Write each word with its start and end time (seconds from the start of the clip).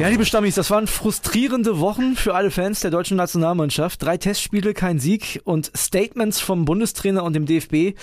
Ja, 0.00 0.08
liebe 0.08 0.24
Stammis, 0.24 0.54
das 0.54 0.70
waren 0.70 0.86
frustrierende 0.86 1.78
Wochen 1.78 2.16
für 2.16 2.34
alle 2.34 2.50
Fans 2.50 2.80
der 2.80 2.90
deutschen 2.90 3.18
Nationalmannschaft. 3.18 4.02
Drei 4.02 4.16
Testspiele, 4.16 4.72
kein 4.72 4.98
Sieg 4.98 5.42
und 5.44 5.70
Statements 5.76 6.40
vom 6.40 6.64
Bundestrainer 6.64 7.22
und 7.22 7.34
dem 7.34 7.44
DFB, 7.44 7.98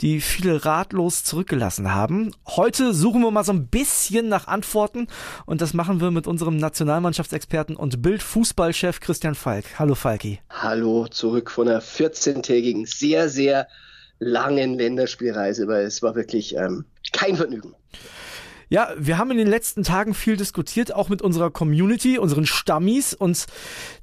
die 0.00 0.20
viele 0.20 0.64
ratlos 0.64 1.24
zurückgelassen 1.24 1.92
haben. 1.92 2.30
Heute 2.46 2.94
suchen 2.94 3.22
wir 3.22 3.32
mal 3.32 3.42
so 3.42 3.50
ein 3.50 3.66
bisschen 3.66 4.28
nach 4.28 4.46
Antworten 4.46 5.08
und 5.44 5.60
das 5.60 5.74
machen 5.74 6.00
wir 6.00 6.12
mit 6.12 6.28
unserem 6.28 6.56
Nationalmannschaftsexperten 6.56 7.74
und 7.74 8.00
Bildfußballchef 8.00 9.00
Christian 9.00 9.34
Falk. 9.34 9.64
Hallo 9.80 9.96
Falki. 9.96 10.38
Hallo, 10.50 11.08
zurück 11.08 11.50
von 11.50 11.66
einer 11.66 11.82
14-tägigen, 11.82 12.86
sehr, 12.86 13.28
sehr 13.28 13.66
langen 14.20 14.78
Länderspielreise, 14.78 15.66
weil 15.66 15.84
es 15.84 16.00
war 16.00 16.14
wirklich 16.14 16.54
ähm, 16.54 16.84
kein 17.12 17.34
Vergnügen. 17.34 17.74
Ja, 18.72 18.92
wir 18.96 19.18
haben 19.18 19.32
in 19.32 19.38
den 19.38 19.48
letzten 19.48 19.82
Tagen 19.82 20.14
viel 20.14 20.36
diskutiert, 20.36 20.94
auch 20.94 21.08
mit 21.08 21.22
unserer 21.22 21.50
Community, 21.50 22.18
unseren 22.18 22.46
Stammis. 22.46 23.14
Und 23.14 23.46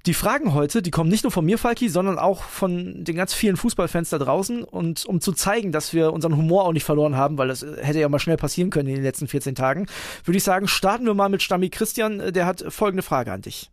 die 0.06 0.14
Fragen 0.14 0.54
heute, 0.54 0.82
die 0.82 0.92
kommen 0.92 1.10
nicht 1.10 1.24
nur 1.24 1.32
von 1.32 1.46
mir, 1.46 1.58
Falki, 1.58 1.88
sondern 1.88 2.20
auch 2.20 2.44
von 2.44 3.06
den 3.06 3.16
ganz 3.16 3.34
vielen 3.34 3.56
Fußballfans 3.56 4.10
da 4.10 4.18
draußen. 4.18 4.66
Und 4.66 5.06
um 5.06 5.22
zu 5.22 5.32
zeigen, 5.32 5.72
dass 5.72 5.94
wir 5.94 6.12
unseren 6.12 6.36
Humor 6.36 6.66
auch 6.66 6.74
nicht 6.74 6.84
verloren 6.84 7.16
haben, 7.16 7.38
weil 7.38 7.48
das 7.48 7.66
hätte 7.82 8.00
ja 8.00 8.10
mal 8.10 8.20
schnell 8.20 8.36
passieren 8.36 8.70
können 8.70 8.90
in 8.90 8.96
den 8.96 9.06
letzten 9.06 9.30
14 9.30 9.56
Tagen, 9.56 9.88
würde 10.26 10.38
ich 10.38 10.44
sagen, 10.44 10.68
starten 10.68 11.06
wir 11.06 11.14
mal 11.14 11.30
mit 11.30 11.42
Stammi 11.42 11.70
Christian. 11.70 12.34
Der 12.34 12.46
hat 12.46 12.66
folgende 12.68 13.04
Frage 13.04 13.32
an 13.32 13.42
dich. 13.44 13.72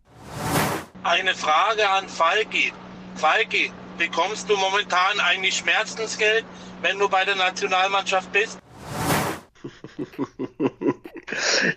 Eine 1.02 1.34
Frage 1.34 1.90
an 1.90 2.08
Falki. 2.08 2.72
Falki, 3.16 3.72
bekommst 3.98 4.48
du 4.48 4.56
momentan 4.56 5.18
eigentlich 5.18 5.56
Schmerzensgeld, 5.56 6.44
wenn 6.82 7.00
du 7.00 7.08
bei 7.08 7.24
der 7.24 7.34
Nationalmannschaft 7.34 8.30
bist? 8.30 8.60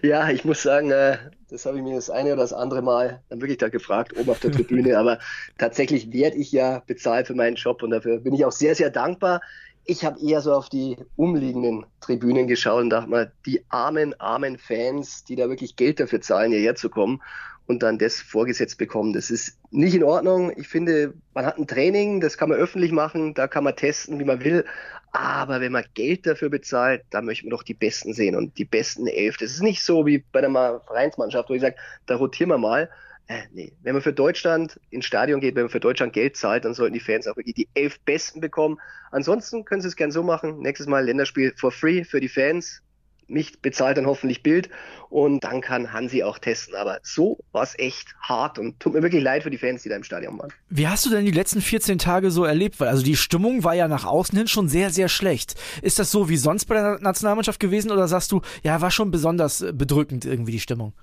ja, 0.02 0.30
ich 0.30 0.46
muss 0.46 0.62
sagen, 0.62 0.92
äh, 0.92 1.18
das 1.50 1.66
habe 1.66 1.78
ich 1.78 1.84
mir 1.84 1.96
das 1.96 2.10
eine 2.10 2.34
oder 2.34 2.42
das 2.42 2.54
andere 2.54 2.82
Mal 2.82 3.22
dann 3.30 3.42
wirklich 3.42 3.58
da 3.58 3.70
gefragt, 3.70 4.16
oben 4.18 4.30
auf 4.30 4.40
der 4.40 4.52
Tribüne. 4.52 4.98
Aber 4.98 5.20
tatsächlich 5.58 6.12
werde 6.12 6.38
ich 6.38 6.52
ja 6.52 6.84
bezahlt 6.86 7.28
für 7.28 7.36
meinen 7.36 7.56
Job 7.56 7.84
und 7.84 7.92
dafür 7.92 8.20
bin 8.20 8.34
ich 8.34 8.46
auch 8.46 8.52
sehr, 8.52 8.76
sehr 8.76 8.90
dankbar. 8.90 9.42
Ich 9.86 10.04
habe 10.04 10.20
eher 10.20 10.42
so 10.42 10.54
auf 10.54 10.68
die 10.68 10.98
umliegenden 11.16 11.86
Tribünen 12.02 12.48
geschaut 12.48 12.82
und 12.82 12.90
dachte 12.90 13.10
mal, 13.10 13.32
die 13.46 13.64
armen, 13.70 14.20
armen 14.20 14.58
Fans, 14.58 15.24
die 15.24 15.38
da 15.38 15.48
wirklich 15.48 15.78
Geld 15.78 16.00
dafür 16.00 16.20
zahlen, 16.20 16.52
hierher 16.52 16.76
zu 16.76 16.90
kommen 16.90 17.22
und 17.68 17.84
dann 17.84 17.98
das 17.98 18.20
vorgesetzt 18.20 18.78
bekommen. 18.78 19.14
Das 19.14 19.30
ist 19.30 19.58
nicht 19.72 19.94
in 19.94 20.04
Ordnung. 20.04 20.52
Ich 20.58 20.68
finde, 20.68 21.14
man 21.34 21.46
hat 21.46 21.58
ein 21.58 21.68
Training, 21.68 22.22
das 22.22 22.38
kann 22.38 22.50
man 22.50 22.58
öffentlich 22.58 22.92
machen, 22.92 23.34
da 23.34 23.48
kann 23.48 23.64
man 23.64 23.76
testen, 23.76 24.20
wie 24.20 24.26
man 24.26 24.44
will. 24.44 24.66
Aber 25.12 25.62
wenn 25.62 25.72
man 25.72 25.86
Geld 25.94 26.28
dafür 26.28 26.50
bezahlt, 26.50 27.04
dann 27.10 27.26
möchte 27.26 27.46
man 27.46 27.52
doch 27.52 27.64
die 27.64 27.74
Besten 27.74 28.14
sehen 28.14 28.36
und 28.36 28.58
die 28.58 28.66
besten 28.66 29.08
elf. 29.08 29.38
Das 29.38 29.52
ist 29.52 29.62
nicht 29.62 29.82
so 29.82 30.06
wie 30.06 30.20
bei 30.32 30.44
einer 30.44 30.82
Vereinsmannschaft, 30.82 31.50
wo 31.50 31.54
ich 31.54 31.62
sage, 31.62 31.76
da 32.06 32.16
rotieren 32.16 32.50
wir 32.50 32.58
mal. 32.58 32.90
Äh, 33.28 33.42
nee, 33.52 33.74
wenn 33.84 33.94
man 33.94 34.02
für 34.02 34.14
Deutschland 34.14 34.80
ins 34.90 35.06
Stadion 35.06 35.42
geht, 35.42 35.56
wenn 35.56 35.64
man 35.64 35.70
für 35.70 35.82
Deutschland 35.82 36.14
Geld 36.14 36.38
zahlt, 36.38 36.64
dann 36.64 36.74
sollten 36.74 36.94
die 36.94 37.02
Fans 37.02 37.28
auch 37.28 37.36
wirklich 37.36 37.56
die 37.56 37.68
elf 37.74 38.00
Besten 38.02 38.40
bekommen. 38.40 38.80
Ansonsten 39.12 39.66
können 39.66 39.82
sie 39.82 39.90
es 39.90 39.98
gern 39.98 40.12
so 40.12 40.24
machen. 40.24 40.60
Nächstes 40.60 40.88
Mal 40.88 41.06
Länderspiel 41.06 41.54
for 41.58 41.72
free 41.72 42.04
für 42.06 42.22
die 42.22 42.30
Fans 42.30 42.82
mich 43.28 43.62
bezahlt 43.62 43.98
dann 43.98 44.06
hoffentlich 44.06 44.44
Bild 44.44 44.70
und 45.10 45.44
dann 45.44 45.62
kann 45.62 45.94
Hansi 45.94 46.24
auch 46.24 46.40
testen. 46.40 46.76
Aber 46.76 47.00
so 47.04 47.38
war 47.52 47.64
es 47.64 47.78
echt 47.78 48.16
hart 48.22 48.60
und 48.60 48.80
tut 48.80 48.94
mir 48.94 49.02
wirklich 49.02 49.24
leid 49.24 49.44
für 49.44 49.50
die 49.50 49.58
Fans, 49.58 49.84
die 49.84 49.90
da 49.90 49.96
im 49.96 50.04
Stadion 50.04 50.38
waren. 50.40 50.52
Wie 50.70 50.88
hast 50.88 51.06
du 51.06 51.10
denn 51.10 51.26
die 51.26 51.32
letzten 51.32 51.62
14 51.62 51.98
Tage 51.98 52.32
so 52.32 52.44
erlebt? 52.44 52.80
Weil 52.80 52.88
also 52.88 53.04
die 53.04 53.16
Stimmung 53.16 53.64
war 53.64 53.74
ja 53.74 53.88
nach 53.88 54.06
außen 54.06 54.38
hin 54.38 54.48
schon 54.48 54.68
sehr, 54.68 54.90
sehr 54.90 55.10
schlecht. 55.10 55.56
Ist 55.82 56.00
das 56.00 56.12
so 56.12 56.30
wie 56.30 56.38
sonst 56.38 56.66
bei 56.66 56.76
der 56.76 57.00
Nationalmannschaft 57.00 57.60
gewesen 57.60 57.92
oder 57.92 58.08
sagst 58.08 58.32
du, 58.32 58.42
ja, 58.64 58.82
war 58.82 58.92
schon 58.92 59.12
besonders 59.12 59.66
bedrückend 59.74 60.26
irgendwie 60.26 60.54
die 60.54 60.60
Stimmung? 60.60 60.94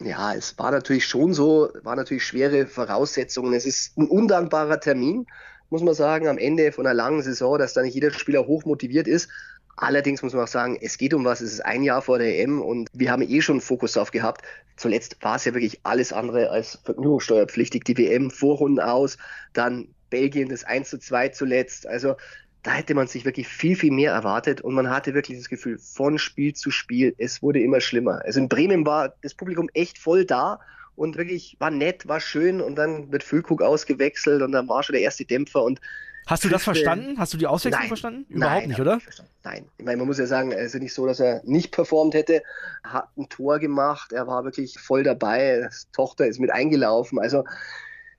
Ja, 0.00 0.34
es 0.34 0.58
war 0.58 0.70
natürlich 0.70 1.06
schon 1.06 1.32
so, 1.32 1.70
war 1.82 1.96
natürlich 1.96 2.24
schwere 2.24 2.66
Voraussetzungen. 2.66 3.52
Es 3.52 3.66
ist 3.66 3.96
ein 3.96 4.08
undankbarer 4.08 4.80
Termin, 4.80 5.26
muss 5.70 5.82
man 5.82 5.94
sagen, 5.94 6.28
am 6.28 6.38
Ende 6.38 6.72
von 6.72 6.86
einer 6.86 6.94
langen 6.94 7.22
Saison, 7.22 7.58
dass 7.58 7.72
da 7.72 7.82
nicht 7.82 7.94
jeder 7.94 8.10
Spieler 8.10 8.46
hoch 8.46 8.64
motiviert 8.64 9.06
ist. 9.06 9.28
Allerdings 9.76 10.22
muss 10.22 10.34
man 10.34 10.44
auch 10.44 10.48
sagen, 10.48 10.78
es 10.80 10.98
geht 10.98 11.14
um 11.14 11.24
was. 11.24 11.40
Es 11.40 11.52
ist 11.52 11.64
ein 11.64 11.82
Jahr 11.82 12.02
vor 12.02 12.18
der 12.18 12.38
EM 12.38 12.60
und 12.60 12.88
wir 12.92 13.10
haben 13.10 13.22
eh 13.22 13.40
schon 13.40 13.60
Fokus 13.60 13.92
drauf 13.94 14.10
gehabt. 14.10 14.42
Zuletzt 14.76 15.16
war 15.22 15.36
es 15.36 15.44
ja 15.44 15.54
wirklich 15.54 15.80
alles 15.82 16.12
andere 16.12 16.50
als 16.50 16.78
vergnügungssteuerpflichtig. 16.84 17.84
Die 17.84 17.96
WM 17.96 18.30
Vorrunden 18.30 18.80
aus, 18.80 19.16
dann 19.52 19.88
Belgien 20.10 20.50
das 20.50 20.64
1 20.64 20.90
zu 20.90 20.98
2 20.98 21.30
zuletzt. 21.30 21.86
Also 21.86 22.16
da 22.62 22.72
hätte 22.72 22.94
man 22.94 23.08
sich 23.08 23.24
wirklich 23.24 23.48
viel, 23.48 23.76
viel 23.76 23.90
mehr 23.90 24.12
erwartet 24.12 24.60
und 24.60 24.74
man 24.74 24.88
hatte 24.88 25.14
wirklich 25.14 25.38
das 25.38 25.48
Gefühl, 25.48 25.78
von 25.78 26.18
Spiel 26.18 26.54
zu 26.54 26.70
Spiel, 26.70 27.14
es 27.18 27.42
wurde 27.42 27.60
immer 27.60 27.80
schlimmer. 27.80 28.22
Also 28.24 28.38
in 28.38 28.48
Bremen 28.48 28.86
war 28.86 29.14
das 29.22 29.34
Publikum 29.34 29.68
echt 29.74 29.98
voll 29.98 30.24
da 30.24 30.60
und 30.94 31.16
wirklich 31.16 31.56
war 31.58 31.70
nett, 31.70 32.06
war 32.06 32.20
schön 32.20 32.60
und 32.60 32.76
dann 32.76 33.10
wird 33.10 33.24
Füllkrug 33.24 33.62
ausgewechselt 33.62 34.42
und 34.42 34.52
dann 34.52 34.68
war 34.68 34.82
schon 34.82 34.92
der 34.92 35.02
erste 35.02 35.24
Dämpfer 35.24 35.64
und 35.64 35.80
Hast 36.26 36.44
du 36.44 36.48
das 36.48 36.62
verstanden? 36.62 37.18
Hast 37.18 37.32
du 37.34 37.38
die 37.38 37.46
Auswechslung 37.46 37.80
nein, 37.80 37.88
verstanden? 37.88 38.26
Überhaupt 38.28 38.60
nein, 38.60 38.68
nicht, 38.68 38.80
oder? 38.80 38.96
Nicht 38.96 39.24
nein. 39.42 39.64
Ich 39.78 39.84
meine, 39.84 39.98
man 39.98 40.06
muss 40.06 40.18
ja 40.18 40.26
sagen, 40.26 40.52
es 40.52 40.74
ist 40.74 40.80
nicht 40.80 40.94
so, 40.94 41.06
dass 41.06 41.20
er 41.20 41.42
nicht 41.44 41.72
performt 41.72 42.14
hätte. 42.14 42.42
Er 42.84 42.92
hat 42.92 43.08
ein 43.16 43.28
Tor 43.28 43.58
gemacht, 43.58 44.12
er 44.12 44.26
war 44.26 44.44
wirklich 44.44 44.78
voll 44.78 45.02
dabei. 45.02 45.60
Das 45.62 45.88
Tochter 45.92 46.26
ist 46.26 46.38
mit 46.38 46.50
eingelaufen. 46.50 47.18
Also 47.18 47.44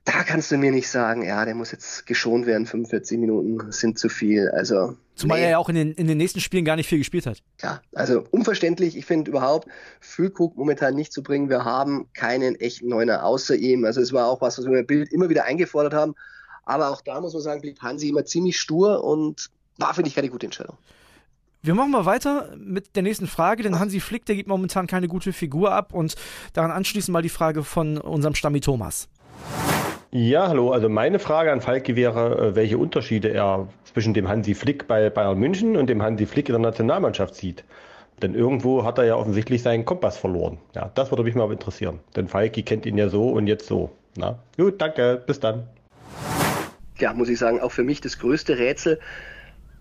da 0.04 0.22
kannst 0.22 0.50
du 0.50 0.58
mir 0.58 0.70
nicht 0.70 0.88
sagen, 0.88 1.22
ja, 1.22 1.44
der 1.46 1.54
muss 1.54 1.72
jetzt 1.72 2.06
geschont 2.06 2.46
werden, 2.46 2.66
45 2.66 3.18
Minuten 3.18 3.72
sind 3.72 3.98
zu 3.98 4.10
viel. 4.10 4.50
Also 4.50 4.96
Zumal 5.14 5.38
nee. 5.38 5.44
er 5.44 5.50
ja 5.52 5.58
auch 5.58 5.70
in 5.70 5.76
den, 5.76 5.92
in 5.92 6.06
den 6.06 6.18
nächsten 6.18 6.40
Spielen 6.40 6.64
gar 6.64 6.76
nicht 6.76 6.88
viel 6.88 6.98
gespielt 6.98 7.26
hat. 7.26 7.42
Ja, 7.62 7.80
also 7.94 8.24
unverständlich. 8.30 8.98
Ich 8.98 9.06
finde 9.06 9.30
überhaupt, 9.30 9.68
Füllkrug 10.00 10.56
momentan 10.56 10.94
nicht 10.94 11.12
zu 11.12 11.22
bringen. 11.22 11.48
Wir 11.48 11.64
haben 11.64 12.08
keinen 12.12 12.56
echten 12.56 12.88
Neuner 12.88 13.24
außer 13.24 13.54
ihm. 13.54 13.86
Also 13.86 14.02
es 14.02 14.12
war 14.12 14.26
auch 14.26 14.42
was, 14.42 14.58
was 14.58 14.66
wir 14.66 14.80
im 14.80 14.86
Bild 14.86 15.10
immer 15.10 15.30
wieder 15.30 15.44
eingefordert 15.44 15.94
haben. 15.94 16.14
Aber 16.64 16.90
auch 16.90 17.00
da 17.00 17.20
muss 17.20 17.32
man 17.32 17.42
sagen, 17.42 17.60
blieb 17.60 17.80
Hansi 17.80 18.08
immer 18.08 18.24
ziemlich 18.24 18.58
stur 18.58 19.04
und 19.04 19.50
war, 19.78 19.94
finde 19.94 20.08
ich, 20.08 20.14
keine 20.14 20.28
gute 20.28 20.46
Entscheidung. 20.46 20.76
Wir 21.62 21.74
machen 21.74 21.92
mal 21.92 22.04
weiter 22.04 22.54
mit 22.58 22.94
der 22.94 23.02
nächsten 23.02 23.26
Frage, 23.26 23.62
denn 23.62 23.78
Hansi 23.78 24.00
Flick, 24.00 24.26
der 24.26 24.36
gibt 24.36 24.48
momentan 24.48 24.86
keine 24.86 25.08
gute 25.08 25.32
Figur 25.32 25.72
ab 25.72 25.94
und 25.94 26.14
daran 26.52 26.70
anschließend 26.70 27.12
mal 27.12 27.22
die 27.22 27.30
Frage 27.30 27.64
von 27.64 27.96
unserem 27.96 28.34
Stammi 28.34 28.60
Thomas. 28.60 29.08
Ja, 30.10 30.46
hallo. 30.46 30.70
Also 30.70 30.88
meine 30.88 31.18
Frage 31.18 31.50
an 31.50 31.60
Falki 31.60 31.96
wäre, 31.96 32.50
äh, 32.50 32.54
welche 32.54 32.78
Unterschiede 32.78 33.30
er 33.30 33.66
zwischen 33.84 34.14
dem 34.14 34.28
Hansi 34.28 34.54
Flick 34.54 34.86
bei 34.86 35.10
Bayern 35.10 35.38
München 35.38 35.76
und 35.76 35.88
dem 35.88 36.02
Hansi 36.02 36.26
Flick 36.26 36.48
in 36.48 36.52
der 36.52 36.60
Nationalmannschaft 36.60 37.34
sieht. 37.34 37.64
Denn 38.22 38.34
irgendwo 38.34 38.84
hat 38.84 38.98
er 38.98 39.04
ja 39.04 39.16
offensichtlich 39.16 39.62
seinen 39.62 39.84
Kompass 39.84 40.16
verloren. 40.16 40.58
Ja, 40.74 40.90
das 40.94 41.10
würde 41.10 41.24
mich 41.24 41.34
mal 41.34 41.50
interessieren. 41.50 41.98
Denn 42.14 42.28
Falki 42.28 42.62
kennt 42.62 42.86
ihn 42.86 42.96
ja 42.96 43.08
so 43.08 43.30
und 43.30 43.46
jetzt 43.46 43.66
so. 43.66 43.90
Na, 44.16 44.38
gut, 44.56 44.80
danke, 44.80 45.20
bis 45.26 45.40
dann 45.40 45.66
ja, 46.98 47.12
muss 47.12 47.28
ich 47.28 47.38
sagen, 47.38 47.60
auch 47.60 47.72
für 47.72 47.84
mich 47.84 48.00
das 48.00 48.18
größte 48.18 48.58
Rätsel. 48.58 49.00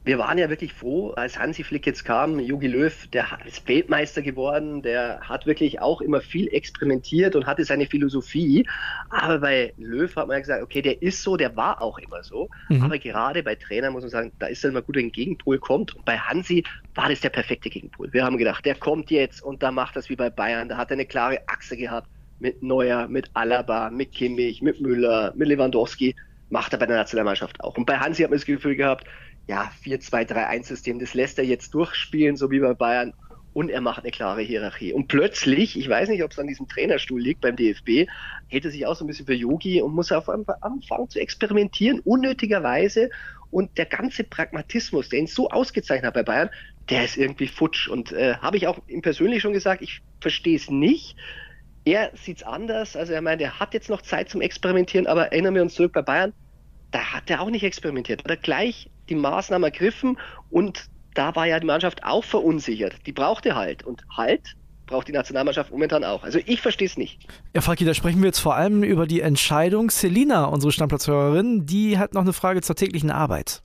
Wir 0.05 0.17
waren 0.17 0.37
ja 0.37 0.49
wirklich 0.49 0.73
froh, 0.73 1.11
als 1.11 1.39
Hansi 1.39 1.63
Flick 1.63 1.87
jetzt 1.87 2.03
kam, 2.03 2.37
Jogi 2.37 2.67
Löw, 2.67 3.07
der 3.07 3.25
ist 3.45 3.65
Weltmeister 3.69 4.21
geworden, 4.21 4.81
der 4.81 5.21
hat 5.21 5.45
wirklich 5.45 5.79
auch 5.79 6.01
immer 6.01 6.19
viel 6.19 6.49
experimentiert 6.49 7.37
und 7.37 7.45
hatte 7.45 7.63
seine 7.63 7.85
Philosophie. 7.85 8.67
Aber 9.09 9.39
bei 9.39 9.73
Löw 9.77 10.13
hat 10.13 10.27
man 10.27 10.35
ja 10.35 10.41
gesagt, 10.41 10.61
okay, 10.61 10.81
der 10.81 11.01
ist 11.01 11.23
so, 11.23 11.37
der 11.37 11.55
war 11.55 11.81
auch 11.81 11.99
immer 11.99 12.21
so. 12.21 12.49
Mhm. 12.67 12.83
Aber 12.83 12.97
gerade 12.97 13.43
bei 13.43 13.55
Trainern 13.55 13.93
muss 13.93 14.01
man 14.01 14.09
sagen, 14.09 14.33
da 14.39 14.47
ist 14.47 14.61
dann 14.65 14.71
immer 14.71 14.81
gut, 14.81 14.97
wenn 14.97 15.05
ein 15.05 15.11
Gegenpol 15.13 15.57
kommt. 15.57 15.95
Und 15.95 16.03
bei 16.03 16.17
Hansi 16.17 16.65
war 16.95 17.07
das 17.07 17.21
der 17.21 17.29
perfekte 17.29 17.69
Gegenpol. 17.69 18.11
Wir 18.11 18.25
haben 18.25 18.37
gedacht, 18.37 18.65
der 18.65 18.75
kommt 18.75 19.09
jetzt 19.09 19.41
und 19.41 19.63
da 19.63 19.71
macht 19.71 19.95
das 19.95 20.09
wie 20.09 20.17
bei 20.17 20.29
Bayern. 20.29 20.67
Da 20.67 20.75
hat 20.75 20.91
er 20.91 20.95
eine 20.95 21.05
klare 21.05 21.39
Achse 21.47 21.77
gehabt 21.77 22.09
mit 22.39 22.61
Neuer, 22.61 23.07
mit 23.07 23.31
Alaba, 23.35 23.89
mit 23.89 24.11
Kimmich, 24.11 24.61
mit 24.61 24.81
Müller, 24.81 25.31
mit 25.33 25.47
Lewandowski 25.47 26.13
macht 26.53 26.71
er 26.71 26.79
bei 26.79 26.85
der 26.85 26.97
Nationalmannschaft 26.97 27.59
auch. 27.61 27.75
Und 27.77 27.85
bei 27.85 27.97
Hansi 27.97 28.21
hat 28.21 28.29
man 28.29 28.37
das 28.37 28.45
Gefühl 28.45 28.75
gehabt, 28.75 29.05
ja, 29.47 29.71
4-2-3-1-System, 29.83 30.99
das 30.99 31.15
lässt 31.15 31.39
er 31.39 31.43
jetzt 31.43 31.73
durchspielen, 31.73 32.37
so 32.37 32.51
wie 32.51 32.59
bei 32.59 32.75
Bayern. 32.75 33.13
Und 33.53 33.69
er 33.69 33.81
macht 33.81 34.03
eine 34.03 34.11
klare 34.11 34.41
Hierarchie. 34.41 34.93
Und 34.93 35.07
plötzlich, 35.07 35.77
ich 35.77 35.89
weiß 35.89 36.09
nicht, 36.09 36.23
ob 36.23 36.31
es 36.31 36.39
an 36.39 36.47
diesem 36.47 36.67
Trainerstuhl 36.67 37.19
liegt 37.19 37.41
beim 37.41 37.55
DFB, 37.55 38.07
hält 38.47 38.65
er 38.65 38.71
sich 38.71 38.85
auch 38.85 38.95
so 38.95 39.03
ein 39.03 39.07
bisschen 39.07 39.25
für 39.25 39.33
Yogi 39.33 39.81
und 39.81 39.95
muss 39.95 40.11
auf 40.11 40.29
einmal 40.29 40.57
anfangen 40.61 41.09
zu 41.09 41.19
experimentieren, 41.19 41.99
unnötigerweise. 42.01 43.09
Und 43.49 43.75
der 43.79 43.85
ganze 43.85 44.23
Pragmatismus, 44.23 45.09
der 45.09 45.19
ihn 45.19 45.27
so 45.27 45.49
ausgezeichnet 45.49 46.05
hat 46.05 46.13
bei 46.13 46.23
Bayern, 46.23 46.49
der 46.89 47.03
ist 47.03 47.17
irgendwie 47.17 47.47
futsch. 47.47 47.87
Und 47.87 48.11
äh, 48.11 48.35
habe 48.37 48.57
ich 48.57 48.67
auch 48.67 48.77
ihm 48.87 49.01
persönlich 49.01 49.41
schon 49.41 49.53
gesagt, 49.53 49.81
ich 49.81 50.01
verstehe 50.21 50.55
es 50.55 50.69
nicht. 50.69 51.15
Er 51.85 52.11
sieht 52.13 52.37
es 52.37 52.43
anders. 52.43 52.95
Also 52.95 53.13
er 53.13 53.21
meint, 53.21 53.41
er 53.41 53.59
hat 53.59 53.73
jetzt 53.73 53.89
noch 53.89 54.03
Zeit 54.03 54.29
zum 54.29 54.41
Experimentieren, 54.41 55.07
aber 55.07 55.31
erinnern 55.31 55.55
wir 55.55 55.63
uns 55.63 55.73
zurück 55.73 55.93
bei 55.93 56.01
Bayern, 56.01 56.33
da 56.93 56.99
hat 56.99 57.29
er 57.29 57.41
auch 57.41 57.49
nicht 57.49 57.63
experimentiert. 57.63 58.21
Da 58.21 58.23
hat 58.25 58.31
er 58.31 58.37
gleich 58.37 58.89
die 59.09 59.15
Maßnahmen 59.15 59.65
ergriffen 59.65 60.17
und 60.49 60.85
da 61.15 61.35
war 61.35 61.45
ja 61.45 61.59
die 61.59 61.67
Mannschaft 61.67 62.03
auch 62.03 62.23
verunsichert. 62.23 62.95
Die 63.05 63.11
brauchte 63.11 63.55
halt. 63.55 63.83
Und 63.83 64.03
halt 64.15 64.55
braucht 64.85 65.07
die 65.07 65.11
Nationalmannschaft 65.11 65.71
momentan 65.71 66.03
auch. 66.03 66.23
Also 66.23 66.39
ich 66.45 66.61
verstehe 66.61 66.87
es 66.87 66.97
nicht. 66.97 67.27
Ja, 67.53 67.61
Falki, 67.61 67.85
da 67.85 67.93
sprechen 67.93 68.21
wir 68.21 68.27
jetzt 68.27 68.39
vor 68.39 68.55
allem 68.55 68.83
über 68.83 69.07
die 69.07 69.21
Entscheidung. 69.21 69.89
Selina, 69.89 70.45
unsere 70.45 70.71
Stammplatzhörerin, 70.71 71.65
die 71.65 71.97
hat 71.97 72.13
noch 72.13 72.21
eine 72.21 72.33
Frage 72.33 72.61
zur 72.61 72.75
täglichen 72.75 73.11
Arbeit. 73.11 73.61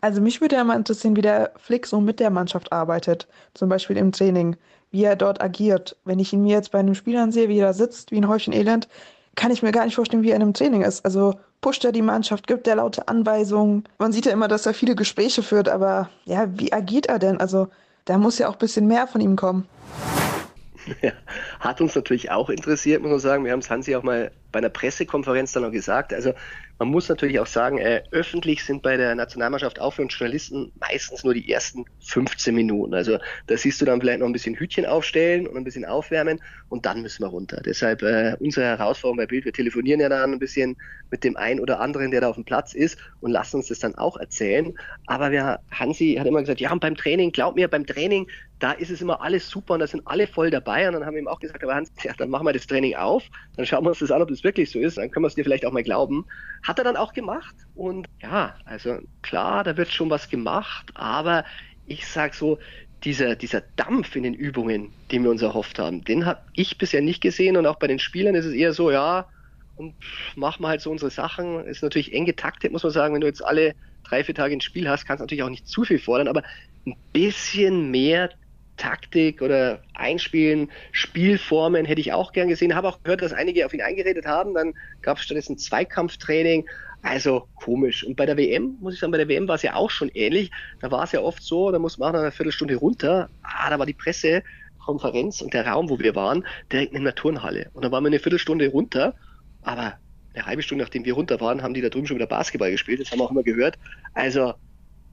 Also 0.00 0.20
mich 0.20 0.40
würde 0.40 0.56
ja 0.56 0.64
mal 0.64 0.76
interessieren, 0.76 1.16
wie 1.16 1.22
der 1.22 1.52
Flick 1.56 1.86
so 1.86 2.00
mit 2.00 2.20
der 2.20 2.30
Mannschaft 2.30 2.72
arbeitet, 2.72 3.26
zum 3.54 3.68
Beispiel 3.68 3.96
im 3.96 4.12
Training, 4.12 4.56
wie 4.90 5.04
er 5.04 5.16
dort 5.16 5.42
agiert. 5.42 5.96
Wenn 6.04 6.18
ich 6.18 6.32
ihn 6.32 6.42
mir 6.42 6.54
jetzt 6.54 6.70
bei 6.70 6.78
einem 6.78 6.94
Spiel 6.94 7.16
ansehe, 7.16 7.48
wie 7.48 7.58
er 7.58 7.68
da 7.68 7.72
sitzt, 7.72 8.10
wie 8.12 8.18
ein 8.18 8.28
Häufchen 8.28 8.52
Elend, 8.52 8.88
kann 9.38 9.52
ich 9.52 9.62
mir 9.62 9.70
gar 9.70 9.84
nicht 9.84 9.94
vorstellen, 9.94 10.24
wie 10.24 10.30
er 10.30 10.36
in 10.36 10.42
einem 10.42 10.52
Training 10.52 10.82
ist. 10.82 11.04
Also 11.04 11.34
pusht 11.60 11.84
er 11.84 11.92
die 11.92 12.02
Mannschaft, 12.02 12.48
gibt 12.48 12.66
er 12.66 12.74
laute 12.74 13.06
Anweisungen. 13.06 13.84
Man 13.98 14.12
sieht 14.12 14.26
ja 14.26 14.32
immer, 14.32 14.48
dass 14.48 14.66
er 14.66 14.74
viele 14.74 14.96
Gespräche 14.96 15.44
führt, 15.44 15.68
aber 15.68 16.10
ja, 16.24 16.48
wie 16.58 16.72
agiert 16.72 17.06
er 17.06 17.20
denn? 17.20 17.38
Also 17.38 17.68
da 18.04 18.18
muss 18.18 18.38
ja 18.38 18.48
auch 18.48 18.54
ein 18.54 18.58
bisschen 18.58 18.88
mehr 18.88 19.06
von 19.06 19.20
ihm 19.20 19.36
kommen. 19.36 19.66
Ja, 21.02 21.12
hat 21.60 21.82
uns 21.82 21.94
natürlich 21.94 22.30
auch 22.30 22.48
interessiert, 22.48 23.02
muss 23.02 23.10
man 23.10 23.20
sagen. 23.20 23.44
Wir 23.44 23.52
haben 23.52 23.58
es 23.58 23.68
Hansi 23.68 23.94
auch 23.94 24.02
mal 24.02 24.30
bei 24.52 24.58
einer 24.58 24.70
Pressekonferenz 24.70 25.52
dann 25.52 25.64
noch 25.64 25.70
gesagt. 25.70 26.14
Also 26.14 26.32
man 26.78 26.88
muss 26.88 27.08
natürlich 27.08 27.40
auch 27.40 27.46
sagen, 27.46 27.78
äh, 27.78 28.02
öffentlich 28.12 28.64
sind 28.64 28.82
bei 28.82 28.96
der 28.96 29.14
Nationalmannschaft 29.14 29.78
uns 29.80 30.16
Journalisten 30.16 30.70
meistens 30.78 31.24
nur 31.24 31.34
die 31.34 31.50
ersten 31.50 31.84
15 32.00 32.54
Minuten. 32.54 32.94
Also 32.94 33.18
da 33.48 33.56
siehst 33.56 33.80
du 33.80 33.84
dann 33.84 34.00
vielleicht 34.00 34.20
noch 34.20 34.26
ein 34.26 34.32
bisschen 34.32 34.54
Hütchen 34.54 34.86
aufstellen 34.86 35.48
und 35.48 35.56
ein 35.56 35.64
bisschen 35.64 35.84
aufwärmen 35.84 36.40
und 36.68 36.86
dann 36.86 37.02
müssen 37.02 37.22
wir 37.22 37.28
runter. 37.28 37.60
Deshalb 37.64 38.02
äh, 38.02 38.36
unsere 38.38 38.66
Herausforderung 38.66 39.16
bei 39.16 39.26
Bild, 39.26 39.44
wir 39.44 39.52
telefonieren 39.52 40.00
ja 40.00 40.08
dann 40.08 40.32
ein 40.32 40.38
bisschen 40.38 40.76
mit 41.10 41.24
dem 41.24 41.36
einen 41.36 41.60
oder 41.60 41.80
anderen, 41.80 42.10
der 42.10 42.20
da 42.20 42.28
auf 42.28 42.36
dem 42.36 42.44
Platz 42.44 42.74
ist 42.74 42.98
und 43.20 43.30
lassen 43.30 43.56
uns 43.56 43.68
das 43.68 43.78
dann 43.78 43.94
auch 43.94 44.16
erzählen. 44.16 44.74
Aber 45.06 45.30
wir, 45.30 45.60
Hansi 45.70 46.16
hat 46.18 46.26
immer 46.26 46.40
gesagt, 46.40 46.60
ja, 46.60 46.70
und 46.70 46.80
beim 46.80 46.96
Training, 46.96 47.32
glaub 47.32 47.56
mir, 47.56 47.68
beim 47.68 47.86
Training, 47.86 48.28
da 48.58 48.72
ist 48.72 48.90
es 48.90 49.00
immer 49.00 49.22
alles 49.22 49.48
super 49.48 49.74
und 49.74 49.80
da 49.80 49.86
sind 49.86 50.06
alle 50.06 50.26
voll 50.26 50.50
dabei. 50.50 50.86
Und 50.86 50.94
dann 50.94 51.06
haben 51.06 51.14
wir 51.14 51.22
ihm 51.22 51.28
auch 51.28 51.40
gesagt, 51.40 51.62
aber 51.62 51.74
Hansi, 51.74 51.92
ja, 52.02 52.12
dann 52.16 52.28
machen 52.30 52.46
wir 52.46 52.52
das 52.52 52.66
Training 52.66 52.94
auf, 52.96 53.24
dann 53.56 53.66
schauen 53.66 53.84
wir 53.84 53.90
uns 53.90 54.00
das 54.00 54.10
an, 54.10 54.22
ob 54.22 54.28
das 54.28 54.44
wirklich 54.44 54.70
so 54.70 54.78
ist, 54.78 54.98
dann 54.98 55.10
können 55.10 55.24
wir 55.24 55.28
es 55.28 55.34
dir 55.34 55.44
vielleicht 55.44 55.64
auch 55.64 55.72
mal 55.72 55.82
glauben. 55.82 56.26
Hat 56.68 56.78
er 56.78 56.84
dann 56.84 56.98
auch 56.98 57.14
gemacht 57.14 57.54
und 57.74 58.06
ja, 58.20 58.54
also 58.66 58.98
klar, 59.22 59.64
da 59.64 59.78
wird 59.78 59.90
schon 59.90 60.10
was 60.10 60.28
gemacht, 60.28 60.90
aber 60.94 61.46
ich 61.86 62.06
sag 62.06 62.34
so, 62.34 62.58
dieser, 63.04 63.36
dieser 63.36 63.62
Dampf 63.76 64.16
in 64.16 64.22
den 64.22 64.34
Übungen, 64.34 64.92
den 65.10 65.22
wir 65.22 65.30
uns 65.30 65.40
erhofft 65.40 65.78
haben, 65.78 66.04
den 66.04 66.26
habe 66.26 66.42
ich 66.52 66.76
bisher 66.76 67.00
nicht 67.00 67.22
gesehen 67.22 67.56
und 67.56 67.66
auch 67.66 67.78
bei 67.78 67.86
den 67.86 67.98
Spielern 67.98 68.34
ist 68.34 68.44
es 68.44 68.52
eher 68.52 68.74
so, 68.74 68.90
ja, 68.90 69.26
und 69.76 69.94
machen 70.34 70.62
wir 70.62 70.68
halt 70.68 70.82
so 70.82 70.90
unsere 70.90 71.10
Sachen. 71.10 71.64
Ist 71.64 71.82
natürlich 71.82 72.12
eng 72.12 72.26
getaktet, 72.26 72.72
muss 72.72 72.82
man 72.82 72.92
sagen. 72.92 73.14
Wenn 73.14 73.20
du 73.22 73.28
jetzt 73.28 73.44
alle 73.44 73.74
drei, 74.04 74.24
vier 74.24 74.34
Tage 74.34 74.54
ein 74.54 74.60
Spiel 74.60 74.90
hast, 74.90 75.06
kannst 75.06 75.20
du 75.20 75.24
natürlich 75.24 75.44
auch 75.44 75.50
nicht 75.50 75.68
zu 75.68 75.84
viel 75.84 75.98
fordern, 75.98 76.28
aber 76.28 76.42
ein 76.86 76.96
bisschen 77.12 77.90
mehr 77.90 78.30
Taktik 78.78 79.42
oder 79.42 79.82
Einspielen, 79.92 80.70
Spielformen 80.92 81.84
hätte 81.84 82.00
ich 82.00 82.12
auch 82.12 82.32
gern 82.32 82.48
gesehen. 82.48 82.74
Habe 82.74 82.88
auch 82.88 83.02
gehört, 83.02 83.20
dass 83.20 83.32
einige 83.34 83.66
auf 83.66 83.74
ihn 83.74 83.82
eingeredet 83.82 84.24
haben. 84.24 84.54
Dann 84.54 84.74
gab 85.02 85.18
es 85.18 85.24
stattdessen 85.24 85.58
Zweikampftraining. 85.58 86.66
Also 87.02 87.46
komisch. 87.56 88.04
Und 88.04 88.16
bei 88.16 88.26
der 88.26 88.36
WM, 88.36 88.76
muss 88.80 88.94
ich 88.94 89.00
sagen, 89.00 89.12
bei 89.12 89.18
der 89.18 89.28
WM 89.28 89.46
war 89.46 89.56
es 89.56 89.62
ja 89.62 89.74
auch 89.74 89.90
schon 89.90 90.08
ähnlich. 90.14 90.50
Da 90.80 90.90
war 90.90 91.04
es 91.04 91.12
ja 91.12 91.20
oft 91.20 91.42
so, 91.42 91.70
da 91.70 91.78
muss 91.78 91.98
man 91.98 92.12
nach 92.12 92.20
einer 92.20 92.32
Viertelstunde 92.32 92.76
runter. 92.76 93.28
Ah, 93.42 93.70
da 93.70 93.78
war 93.78 93.86
die 93.86 93.92
Pressekonferenz 93.92 95.42
und 95.42 95.54
der 95.54 95.66
Raum, 95.66 95.90
wo 95.90 95.98
wir 95.98 96.14
waren, 96.14 96.44
direkt 96.72 96.94
in 96.94 97.04
der 97.04 97.14
Turnhalle. 97.14 97.70
Und 97.74 97.84
da 97.84 97.92
waren 97.92 98.02
wir 98.02 98.08
eine 98.08 98.18
Viertelstunde 98.18 98.68
runter. 98.68 99.14
Aber 99.62 99.98
eine 100.34 100.46
halbe 100.46 100.62
Stunde, 100.62 100.84
nachdem 100.84 101.04
wir 101.04 101.14
runter 101.14 101.40
waren, 101.40 101.62
haben 101.62 101.74
die 101.74 101.80
da 101.80 101.88
drüben 101.88 102.06
schon 102.06 102.16
wieder 102.16 102.26
Basketball 102.26 102.70
gespielt. 102.70 103.00
Das 103.00 103.10
haben 103.10 103.18
wir 103.18 103.24
auch 103.24 103.30
immer 103.30 103.42
gehört. 103.42 103.78
Also, 104.14 104.54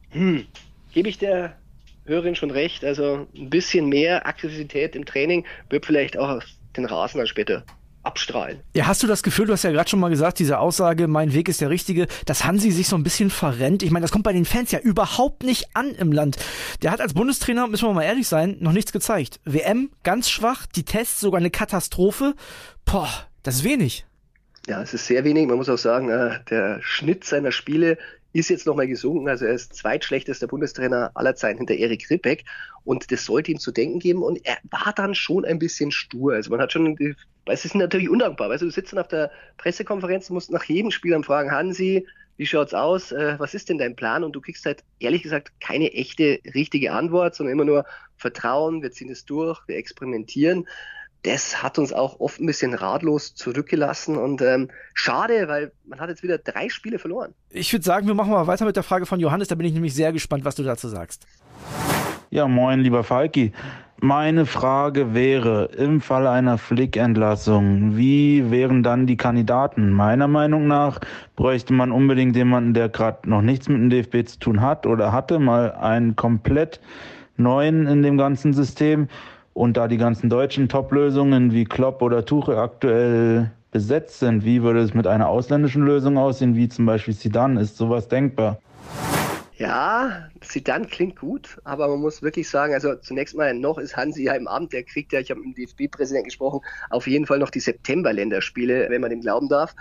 hm, 0.10 0.46
gebe 0.94 1.10
ich 1.10 1.18
der 1.18 1.58
Hörerin 2.06 2.36
schon 2.36 2.52
recht. 2.52 2.84
Also 2.86 3.28
ein 3.36 3.50
bisschen 3.50 3.90
mehr 3.90 4.28
Aggressivität 4.28 4.96
im 4.96 5.06
Training 5.06 5.46
wird 5.70 5.86
vielleicht 5.86 6.18
auch 6.18 6.42
den 6.78 6.86
Rasen 6.86 7.18
dann 7.18 7.28
später 7.28 7.64
abstrahlen. 8.06 8.60
Ja, 8.74 8.86
hast 8.88 9.02
du 9.04 9.08
das 9.08 9.24
Gefühl, 9.24 9.48
du 9.48 9.54
hast 9.54 9.64
ja 9.64 9.72
gerade 9.72 9.90
schon 9.90 10.00
mal 10.00 10.10
gesagt, 10.10 10.40
diese 10.40 10.60
Aussage, 10.60 11.08
mein 11.08 11.34
Weg 11.34 11.50
ist 11.50 11.62
der 11.62 11.70
richtige, 11.70 12.08
dass 12.26 12.46
Hansi 12.46 12.72
sich 12.72 12.88
so 12.88 12.96
ein 12.96 13.04
bisschen 13.04 13.30
verrennt. 13.30 13.84
Ich 13.84 13.92
meine, 13.92 14.04
das 14.04 14.12
kommt 14.12 14.24
bei 14.24 14.34
den 14.34 14.46
Fans 14.46 14.72
ja 14.72 14.80
überhaupt 14.80 15.44
nicht 15.44 15.76
an 15.76 15.90
im 15.96 16.12
Land. 16.12 16.38
Der 16.84 16.92
hat 16.92 17.02
als 17.02 17.14
Bundestrainer, 17.14 17.68
müssen 17.68 17.88
wir 17.88 17.94
mal 17.94 18.04
ehrlich 18.04 18.28
sein, 18.28 18.58
noch 18.60 18.72
nichts 18.74 18.92
gezeigt. 18.92 19.40
WM 19.44 19.90
ganz 20.04 20.30
schwach, 20.30 20.66
die 20.68 20.84
Tests 20.84 21.20
sogar 21.20 21.40
eine 21.40 21.50
Katastrophe. 21.50 22.36
Boah, 22.86 23.10
das 23.44 23.56
ist 23.56 23.64
wenig. 23.64 24.06
Ja, 24.68 24.82
es 24.82 24.94
ist 24.94 25.08
sehr 25.08 25.24
wenig. 25.24 25.48
Man 25.48 25.58
muss 25.58 25.70
auch 25.70 25.78
sagen, 25.78 26.10
äh, 26.10 26.40
der 26.50 26.80
Schnitt 26.82 27.24
seiner 27.24 27.52
Spiele 27.52 27.98
ist 28.36 28.50
jetzt 28.50 28.66
nochmal 28.66 28.88
gesunken. 28.88 29.30
Also 29.30 29.46
er 29.46 29.54
ist 29.54 29.74
zweitschlechtester 29.74 30.48
Bundestrainer 30.48 31.10
aller 31.14 31.36
Zeiten 31.36 31.60
hinter 31.60 31.76
Erik 31.76 32.10
Rippeck. 32.10 32.44
Und 32.84 33.10
das 33.10 33.24
sollte 33.24 33.52
ihm 33.52 33.60
zu 33.60 33.72
denken 33.72 34.00
geben. 34.00 34.24
Und 34.24 34.46
er 34.46 34.58
war 34.70 34.92
dann 34.94 35.16
schon 35.16 35.46
ein 35.46 35.58
bisschen 35.58 35.90
stur. 35.90 36.34
Also 36.34 36.52
man 36.52 36.60
hat 36.60 36.74
schon, 36.74 36.98
es 37.46 37.64
ist 37.64 37.76
natürlich 37.76 38.10
undankbar. 38.10 38.50
Weißt 38.50 38.62
du, 38.62 38.66
du 38.66 38.74
sitzt 38.74 38.92
dann 38.92 39.00
auf 39.00 39.08
der 39.08 39.32
Pressekonferenz, 39.58 40.30
musst 40.30 40.52
nach 40.52 40.66
jedem 40.66 40.92
Spiel 40.92 41.12
dann 41.12 41.24
fragen, 41.24 41.52
Hansi, 41.52 42.06
wie 42.36 42.46
schaut's 42.46 42.74
aus? 42.74 43.14
Äh, 43.14 43.36
was 43.40 43.54
ist 43.54 43.70
denn 43.70 43.78
dein 43.78 43.96
Plan? 43.96 44.26
Und 44.26 44.34
du 44.34 44.42
kriegst 44.42 44.66
halt 44.66 44.84
ehrlich 45.00 45.24
gesagt 45.24 45.54
keine 45.62 45.94
echte, 45.94 46.40
richtige 46.54 46.92
Antwort, 46.92 47.36
sondern 47.36 47.54
immer 47.54 47.64
nur 47.64 47.86
Vertrauen, 48.18 48.82
wir 48.82 48.92
ziehen 48.92 49.10
es 49.10 49.24
durch, 49.24 49.66
wir 49.68 49.78
experimentieren 49.78 50.68
das 51.26 51.64
hat 51.64 51.80
uns 51.80 51.92
auch 51.92 52.20
oft 52.20 52.40
ein 52.40 52.46
bisschen 52.46 52.74
ratlos 52.74 53.34
zurückgelassen 53.34 54.18
und 54.18 54.42
ähm, 54.42 54.70
schade, 54.94 55.48
weil 55.48 55.72
man 55.86 56.00
hat 56.00 56.10
jetzt 56.10 56.22
wieder 56.22 56.38
drei 56.38 56.70
Spiele 56.70 57.00
verloren. 57.00 57.34
Ich 57.50 57.74
würde 57.74 57.84
sagen, 57.84 58.06
wir 58.08 58.14
machen 58.14 58.32
mal 58.32 58.48
weiter 58.48 58.66
mit 58.66 58.76
der 58.76 58.84
Frage 58.84 59.06
von 59.06 59.20
Johannes, 59.20 59.48
da 59.48 59.56
bin 59.56 59.66
ich 59.66 59.74
nämlich 59.74 59.96
sehr 59.96 60.14
gespannt, 60.14 60.46
was 60.46 60.56
du 60.56 60.64
dazu 60.64 60.88
sagst. 60.88 61.26
Ja, 62.30 62.48
moin, 62.48 62.82
lieber 62.82 63.04
Falki. 63.04 63.54
Meine 64.02 64.46
Frage 64.46 65.14
wäre, 65.14 65.70
im 65.78 66.02
Fall 66.02 66.28
einer 66.28 66.58
Flick-Entlassung, 66.58 67.96
wie 67.96 68.52
wären 68.52 68.84
dann 68.84 69.08
die 69.08 69.16
Kandidaten? 69.18 69.90
Meiner 69.92 70.28
Meinung 70.28 70.68
nach 70.68 71.00
bräuchte 71.36 71.74
man 71.74 71.92
unbedingt 71.92 72.36
jemanden, 72.36 72.74
der 72.74 72.90
gerade 72.90 73.28
noch 73.30 73.42
nichts 73.42 73.70
mit 73.70 73.78
dem 73.78 73.90
DFB 73.90 74.28
zu 74.28 74.40
tun 74.40 74.62
hat 74.62 74.86
oder 74.86 75.12
hatte, 75.12 75.40
mal 75.40 75.72
einen 75.72 76.16
komplett 76.16 76.82
neuen 77.38 77.88
in 77.88 78.04
dem 78.04 78.18
ganzen 78.18 78.54
System. 78.54 79.08
Und 79.56 79.78
da 79.78 79.88
die 79.88 79.96
ganzen 79.96 80.30
deutschen 80.30 80.68
Top-Lösungen 80.68 81.54
wie 81.54 81.64
Klopp 81.64 82.02
oder 82.02 82.26
Tuche 82.26 82.58
aktuell 82.58 83.52
besetzt 83.72 84.20
sind, 84.20 84.44
wie 84.44 84.62
würde 84.62 84.82
es 84.82 84.94
mit 84.94 85.08
einer 85.08 85.30
ausländischen 85.30 85.86
Lösung 85.86 86.18
aussehen, 86.18 86.58
wie 86.58 86.68
zum 86.68 86.86
Beispiel 86.86 87.14
Sidan? 87.14 87.56
Ist 87.56 87.78
sowas 87.78 88.10
denkbar? 88.10 88.60
Ja, 89.56 90.28
Sidan 90.42 90.88
klingt 90.88 91.18
gut, 91.18 91.58
aber 91.64 91.88
man 91.88 92.02
muss 92.02 92.22
wirklich 92.22 92.50
sagen, 92.50 92.74
also 92.74 92.96
zunächst 92.96 93.38
mal 93.38 93.54
noch 93.54 93.78
ist 93.78 93.96
Hansi 93.96 94.24
ja 94.24 94.34
im 94.34 94.50
Amt, 94.50 94.74
der 94.74 94.84
kriegt 94.84 95.14
ja, 95.14 95.22
ich 95.22 95.32
habe 95.32 95.40
mit 95.40 95.56
dem 95.56 95.66
DFB-Präsidenten 95.66 96.28
gesprochen, 96.28 96.60
auf 96.90 97.08
jeden 97.08 97.26
Fall 97.26 97.40
noch 97.40 97.50
die 97.50 97.62
September-Länderspiele, 97.62 98.88
wenn 98.90 99.00
man 99.00 99.10
dem 99.10 99.22
glauben 99.22 99.48
darf. 99.48 99.74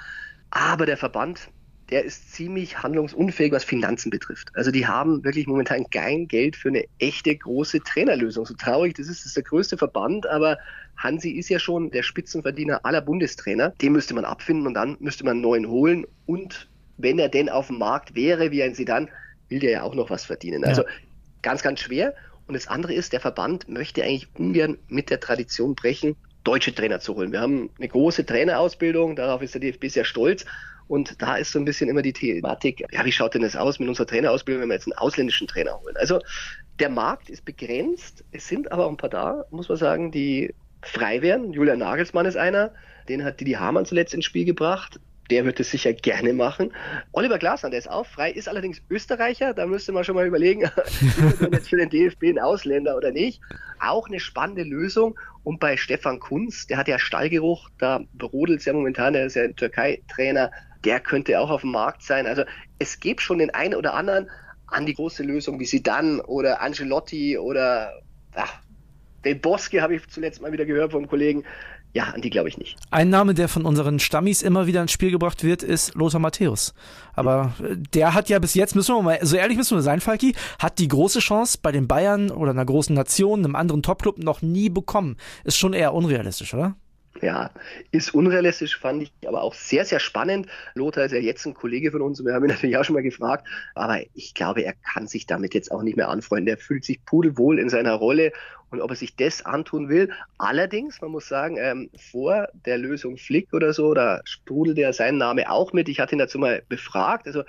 Aber 0.50 0.86
der 0.86 0.96
Verband, 0.96 1.48
der 1.90 2.04
ist 2.04 2.32
ziemlich 2.32 2.82
handlungsunfähig, 2.82 3.52
was 3.52 3.64
Finanzen 3.64 4.10
betrifft. 4.10 4.48
Also 4.54 4.70
die 4.70 4.86
haben 4.86 5.22
wirklich 5.22 5.46
momentan 5.46 5.88
kein 5.90 6.28
Geld 6.28 6.56
für 6.56 6.68
eine 6.68 6.84
echte 6.98 7.36
große 7.36 7.80
Trainerlösung. 7.80 8.46
So 8.46 8.54
traurig 8.54 8.94
das 8.94 9.08
ist, 9.08 9.20
das 9.20 9.26
ist 9.26 9.36
der 9.36 9.42
größte 9.42 9.76
Verband, 9.76 10.26
aber 10.26 10.58
Hansi 10.96 11.30
ist 11.30 11.50
ja 11.50 11.58
schon 11.58 11.90
der 11.90 12.02
Spitzenverdiener 12.02 12.84
aller 12.84 13.00
Bundestrainer. 13.00 13.70
Den 13.82 13.92
müsste 13.92 14.14
man 14.14 14.24
abfinden 14.24 14.66
und 14.66 14.74
dann 14.74 14.96
müsste 15.00 15.24
man 15.24 15.32
einen 15.32 15.42
neuen 15.42 15.68
holen. 15.68 16.06
Und 16.26 16.68
wenn 16.96 17.18
er 17.18 17.28
denn 17.28 17.48
auf 17.48 17.66
dem 17.66 17.78
Markt 17.78 18.14
wäre, 18.14 18.50
wie 18.50 18.62
ein 18.62 18.74
Sedan, 18.74 19.08
will 19.48 19.58
der 19.58 19.70
ja 19.70 19.82
auch 19.82 19.94
noch 19.94 20.10
was 20.10 20.24
verdienen. 20.24 20.64
Also 20.64 20.82
ja. 20.82 20.88
ganz, 21.42 21.62
ganz 21.62 21.80
schwer. 21.80 22.14
Und 22.46 22.54
das 22.54 22.68
andere 22.68 22.94
ist, 22.94 23.12
der 23.12 23.20
Verband 23.20 23.68
möchte 23.68 24.02
eigentlich 24.02 24.28
ungern 24.34 24.78
mit 24.88 25.10
der 25.10 25.20
Tradition 25.20 25.74
brechen, 25.74 26.16
deutsche 26.44 26.74
Trainer 26.74 27.00
zu 27.00 27.14
holen. 27.14 27.32
Wir 27.32 27.40
haben 27.40 27.70
eine 27.78 27.88
große 27.88 28.26
Trainerausbildung, 28.26 29.16
darauf 29.16 29.42
ist 29.42 29.54
der 29.54 29.60
DFB 29.60 29.86
sehr 29.88 30.04
stolz. 30.04 30.44
Und 30.88 31.20
da 31.22 31.36
ist 31.36 31.52
so 31.52 31.58
ein 31.58 31.64
bisschen 31.64 31.88
immer 31.88 32.02
die 32.02 32.12
Thematik, 32.12 32.84
ja, 32.92 33.04
wie 33.04 33.12
schaut 33.12 33.34
denn 33.34 33.42
das 33.42 33.56
aus 33.56 33.78
mit 33.78 33.88
unserer 33.88 34.06
Trainerausbildung, 34.06 34.62
wenn 34.62 34.68
wir 34.68 34.74
jetzt 34.74 34.86
einen 34.86 34.98
ausländischen 34.98 35.46
Trainer 35.46 35.80
holen? 35.80 35.96
Also 35.96 36.20
der 36.78 36.90
Markt 36.90 37.30
ist 37.30 37.44
begrenzt, 37.44 38.24
es 38.32 38.46
sind 38.46 38.70
aber 38.70 38.86
auch 38.86 38.90
ein 38.90 38.96
paar 38.96 39.10
da, 39.10 39.44
muss 39.50 39.68
man 39.68 39.78
sagen, 39.78 40.10
die 40.10 40.54
frei 40.82 41.22
wären. 41.22 41.52
Julian 41.52 41.78
Nagelsmann 41.78 42.26
ist 42.26 42.36
einer, 42.36 42.72
den 43.08 43.24
hat 43.24 43.40
Didi 43.40 43.52
Hamann 43.52 43.86
zuletzt 43.86 44.12
ins 44.12 44.24
Spiel 44.24 44.44
gebracht 44.44 45.00
der 45.30 45.44
wird 45.44 45.60
es 45.60 45.70
sicher 45.70 45.92
gerne 45.92 46.32
machen. 46.32 46.72
Oliver 47.12 47.38
Glasner, 47.38 47.70
der 47.70 47.78
ist 47.78 47.90
auch 47.90 48.06
frei, 48.06 48.30
ist 48.30 48.48
allerdings 48.48 48.82
Österreicher. 48.90 49.54
Da 49.54 49.66
müsste 49.66 49.92
man 49.92 50.04
schon 50.04 50.14
mal 50.14 50.26
überlegen, 50.26 50.62
ist 50.86 51.40
er 51.40 51.52
jetzt 51.52 51.68
für 51.68 51.76
den 51.76 51.90
DFB 51.90 52.24
ein 52.24 52.38
Ausländer 52.38 52.96
oder 52.96 53.10
nicht. 53.10 53.40
Auch 53.80 54.06
eine 54.06 54.20
spannende 54.20 54.64
Lösung. 54.64 55.18
Und 55.42 55.60
bei 55.60 55.76
Stefan 55.76 56.20
Kunz, 56.20 56.66
der 56.66 56.78
hat 56.78 56.88
ja 56.88 56.98
Stallgeruch, 56.98 57.70
da 57.78 58.00
brodelt 58.14 58.60
es 58.60 58.66
ja 58.66 58.72
momentan, 58.72 59.12
der 59.12 59.26
ist 59.26 59.36
ja 59.36 59.44
ein 59.44 59.56
Türkei-Trainer, 59.56 60.50
der 60.84 61.00
könnte 61.00 61.38
auch 61.40 61.50
auf 61.50 61.62
dem 61.62 61.72
Markt 61.72 62.02
sein. 62.02 62.26
Also 62.26 62.44
es 62.78 63.00
gibt 63.00 63.20
schon 63.20 63.38
den 63.38 63.50
einen 63.50 63.74
oder 63.74 63.94
anderen 63.94 64.30
an 64.66 64.86
die 64.86 64.94
große 64.94 65.22
Lösung 65.22 65.60
wie 65.60 65.66
Sidan 65.66 66.20
oder 66.20 66.60
Angelotti 66.60 67.38
oder 67.38 68.00
ach, 68.34 68.60
den 69.24 69.40
Boske 69.40 69.82
habe 69.82 69.94
ich 69.94 70.06
zuletzt 70.08 70.42
mal 70.42 70.52
wieder 70.52 70.64
gehört 70.64 70.92
vom 70.92 71.08
Kollegen. 71.08 71.44
Ja, 71.94 72.06
an 72.06 72.20
die 72.20 72.30
glaube 72.30 72.48
ich 72.48 72.58
nicht. 72.58 72.76
Ein 72.90 73.08
Name, 73.08 73.34
der 73.34 73.48
von 73.48 73.64
unseren 73.64 74.00
Stammis 74.00 74.42
immer 74.42 74.66
wieder 74.66 74.82
ins 74.82 74.90
Spiel 74.90 75.12
gebracht 75.12 75.44
wird, 75.44 75.62
ist 75.62 75.94
Lothar 75.94 76.18
Matthäus. 76.18 76.74
Aber 77.14 77.54
der 77.94 78.14
hat 78.14 78.28
ja 78.28 78.40
bis 78.40 78.54
jetzt, 78.54 78.74
müssen 78.74 78.96
wir 78.96 79.02
mal, 79.02 79.18
so 79.22 79.36
ehrlich 79.36 79.56
müssen 79.56 79.78
wir 79.78 79.82
sein, 79.82 80.00
Falki, 80.00 80.34
hat 80.58 80.80
die 80.80 80.88
große 80.88 81.20
Chance 81.20 81.58
bei 81.62 81.70
den 81.70 81.86
Bayern 81.86 82.32
oder 82.32 82.50
einer 82.50 82.64
großen 82.64 82.96
Nation, 82.96 83.44
einem 83.44 83.54
anderen 83.54 83.84
Topclub 83.84 84.18
noch 84.18 84.42
nie 84.42 84.70
bekommen. 84.70 85.16
Ist 85.44 85.56
schon 85.56 85.72
eher 85.72 85.94
unrealistisch, 85.94 86.52
oder? 86.52 86.74
Ja, 87.22 87.50
ist 87.92 88.12
unrealistisch, 88.12 88.76
fand 88.76 89.04
ich 89.04 89.12
aber 89.26 89.42
auch 89.42 89.54
sehr, 89.54 89.84
sehr 89.84 90.00
spannend. 90.00 90.48
Lothar 90.74 91.04
ist 91.04 91.12
ja 91.12 91.18
jetzt 91.18 91.46
ein 91.46 91.54
Kollege 91.54 91.92
von 91.92 92.02
uns 92.02 92.18
und 92.18 92.26
wir 92.26 92.34
haben 92.34 92.44
ihn 92.44 92.48
natürlich 92.50 92.76
auch 92.76 92.84
schon 92.84 92.94
mal 92.94 93.02
gefragt, 93.02 93.46
aber 93.74 94.00
ich 94.14 94.34
glaube, 94.34 94.62
er 94.62 94.74
kann 94.74 95.06
sich 95.06 95.26
damit 95.26 95.54
jetzt 95.54 95.70
auch 95.70 95.82
nicht 95.82 95.96
mehr 95.96 96.08
anfreunden. 96.08 96.48
Er 96.48 96.58
fühlt 96.58 96.84
sich 96.84 97.04
pudelwohl 97.04 97.58
in 97.60 97.68
seiner 97.68 97.94
Rolle 97.94 98.32
und 98.70 98.80
ob 98.80 98.90
er 98.90 98.96
sich 98.96 99.14
das 99.14 99.46
antun 99.46 99.88
will. 99.88 100.10
Allerdings, 100.38 101.00
man 101.00 101.12
muss 101.12 101.28
sagen, 101.28 101.56
ähm, 101.58 101.88
vor 101.96 102.48
der 102.66 102.78
Lösung 102.78 103.16
Flick 103.16 103.52
oder 103.54 103.72
so, 103.72 103.94
da 103.94 104.20
sprudelt 104.24 104.78
er 104.78 104.92
sein 104.92 105.16
Name 105.16 105.50
auch 105.50 105.72
mit. 105.72 105.88
Ich 105.88 106.00
hatte 106.00 106.16
ihn 106.16 106.18
dazu 106.18 106.38
mal 106.40 106.62
befragt. 106.68 107.28
Also 107.28 107.44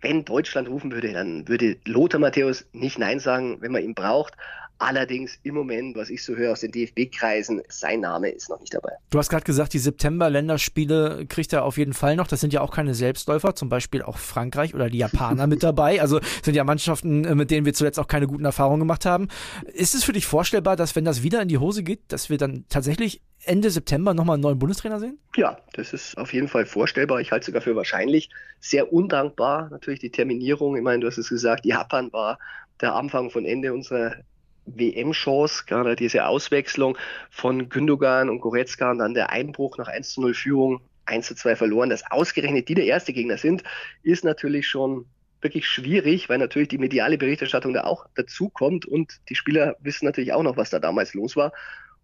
wenn 0.00 0.24
Deutschland 0.24 0.68
rufen 0.68 0.92
würde, 0.92 1.12
dann 1.12 1.46
würde 1.48 1.76
Lothar 1.84 2.20
Matthäus 2.20 2.64
nicht 2.72 2.98
Nein 2.98 3.20
sagen, 3.20 3.58
wenn 3.60 3.72
man 3.72 3.82
ihn 3.82 3.94
braucht. 3.94 4.34
Allerdings 4.82 5.38
im 5.42 5.54
Moment, 5.54 5.94
was 5.94 6.08
ich 6.08 6.24
so 6.24 6.34
höre 6.34 6.52
aus 6.52 6.60
den 6.60 6.72
DFB-Kreisen, 6.72 7.60
sein 7.68 8.00
Name 8.00 8.30
ist 8.30 8.48
noch 8.48 8.58
nicht 8.60 8.72
dabei. 8.72 8.92
Du 9.10 9.18
hast 9.18 9.28
gerade 9.28 9.44
gesagt, 9.44 9.74
die 9.74 9.78
September-Länderspiele 9.78 11.26
kriegt 11.28 11.52
er 11.52 11.64
auf 11.64 11.76
jeden 11.76 11.92
Fall 11.92 12.16
noch. 12.16 12.26
Das 12.26 12.40
sind 12.40 12.54
ja 12.54 12.62
auch 12.62 12.70
keine 12.70 12.94
Selbstläufer, 12.94 13.54
zum 13.54 13.68
Beispiel 13.68 14.00
auch 14.00 14.16
Frankreich 14.16 14.74
oder 14.74 14.88
die 14.88 14.96
Japaner 14.96 15.46
mit 15.48 15.62
dabei. 15.62 16.00
Also 16.00 16.18
sind 16.42 16.54
ja 16.54 16.64
Mannschaften, 16.64 17.26
äh, 17.26 17.34
mit 17.34 17.50
denen 17.50 17.66
wir 17.66 17.74
zuletzt 17.74 17.98
auch 17.98 18.08
keine 18.08 18.26
guten 18.26 18.46
Erfahrungen 18.46 18.80
gemacht 18.80 19.04
haben. 19.04 19.28
Ist 19.70 19.94
es 19.94 20.02
für 20.02 20.14
dich 20.14 20.24
vorstellbar, 20.24 20.76
dass 20.76 20.96
wenn 20.96 21.04
das 21.04 21.22
wieder 21.22 21.42
in 21.42 21.48
die 21.48 21.58
Hose 21.58 21.82
geht, 21.82 22.00
dass 22.08 22.30
wir 22.30 22.38
dann 22.38 22.64
tatsächlich 22.70 23.20
Ende 23.44 23.70
September 23.70 24.14
nochmal 24.14 24.34
einen 24.34 24.42
neuen 24.42 24.58
Bundestrainer 24.58 25.00
sehen? 25.00 25.18
Ja, 25.36 25.58
das 25.72 25.92
ist 25.92 26.16
auf 26.18 26.32
jeden 26.32 26.48
Fall 26.48 26.66
vorstellbar. 26.66 27.20
Ich 27.20 27.32
halte 27.32 27.40
es 27.40 27.46
sogar 27.46 27.62
für 27.62 27.76
wahrscheinlich. 27.76 28.30
Sehr 28.60 28.92
undankbar 28.92 29.70
natürlich 29.70 30.00
die 30.00 30.10
Terminierung. 30.10 30.76
Ich 30.76 30.82
meine, 30.82 31.00
du 31.00 31.06
hast 31.06 31.18
es 31.18 31.28
gesagt, 31.28 31.64
Japan 31.64 32.12
war 32.12 32.38
der 32.80 32.94
Anfang 32.94 33.30
von 33.30 33.44
Ende 33.44 33.72
unserer 33.72 34.16
WM-Chance, 34.66 35.64
gerade 35.66 35.96
diese 35.96 36.26
Auswechslung 36.26 36.96
von 37.30 37.68
Gündogan 37.68 38.28
und 38.28 38.40
Goretzka 38.40 38.90
und 38.90 38.98
dann 38.98 39.14
der 39.14 39.30
Einbruch 39.30 39.78
nach 39.78 39.88
1 39.88 40.14
zu 40.14 40.20
0 40.20 40.34
Führung, 40.34 40.80
1 41.06 41.26
zu 41.26 41.34
2 41.34 41.56
verloren, 41.56 41.90
dass 41.90 42.08
ausgerechnet 42.10 42.68
die 42.68 42.74
der 42.74 42.84
erste 42.84 43.12
Gegner 43.12 43.38
sind, 43.38 43.64
ist 44.02 44.24
natürlich 44.24 44.68
schon 44.68 45.06
wirklich 45.40 45.66
schwierig, 45.66 46.28
weil 46.28 46.38
natürlich 46.38 46.68
die 46.68 46.78
mediale 46.78 47.18
Berichterstattung 47.18 47.72
da 47.72 47.84
auch 47.84 48.06
dazu 48.14 48.50
kommt 48.50 48.84
und 48.84 49.20
die 49.28 49.34
Spieler 49.34 49.76
wissen 49.80 50.04
natürlich 50.04 50.32
auch 50.32 50.42
noch, 50.42 50.56
was 50.56 50.70
da 50.70 50.78
damals 50.78 51.14
los 51.14 51.34
war. 51.34 51.52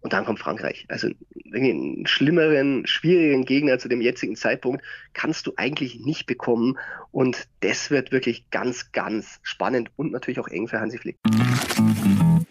Und 0.00 0.12
dann 0.12 0.24
kommt 0.24 0.38
Frankreich. 0.38 0.86
Also 0.88 1.08
einen 1.52 2.06
schlimmeren, 2.06 2.86
schwierigen 2.86 3.44
Gegner 3.44 3.78
zu 3.78 3.88
dem 3.88 4.00
jetzigen 4.00 4.36
Zeitpunkt 4.36 4.84
kannst 5.14 5.46
du 5.46 5.52
eigentlich 5.56 6.00
nicht 6.00 6.26
bekommen. 6.26 6.78
Und 7.10 7.48
das 7.60 7.90
wird 7.90 8.12
wirklich 8.12 8.48
ganz, 8.50 8.92
ganz 8.92 9.40
spannend 9.42 9.90
und 9.96 10.12
natürlich 10.12 10.38
auch 10.38 10.48
eng 10.48 10.68
für 10.68 10.80
Hansi 10.80 10.98
Flick. 10.98 11.16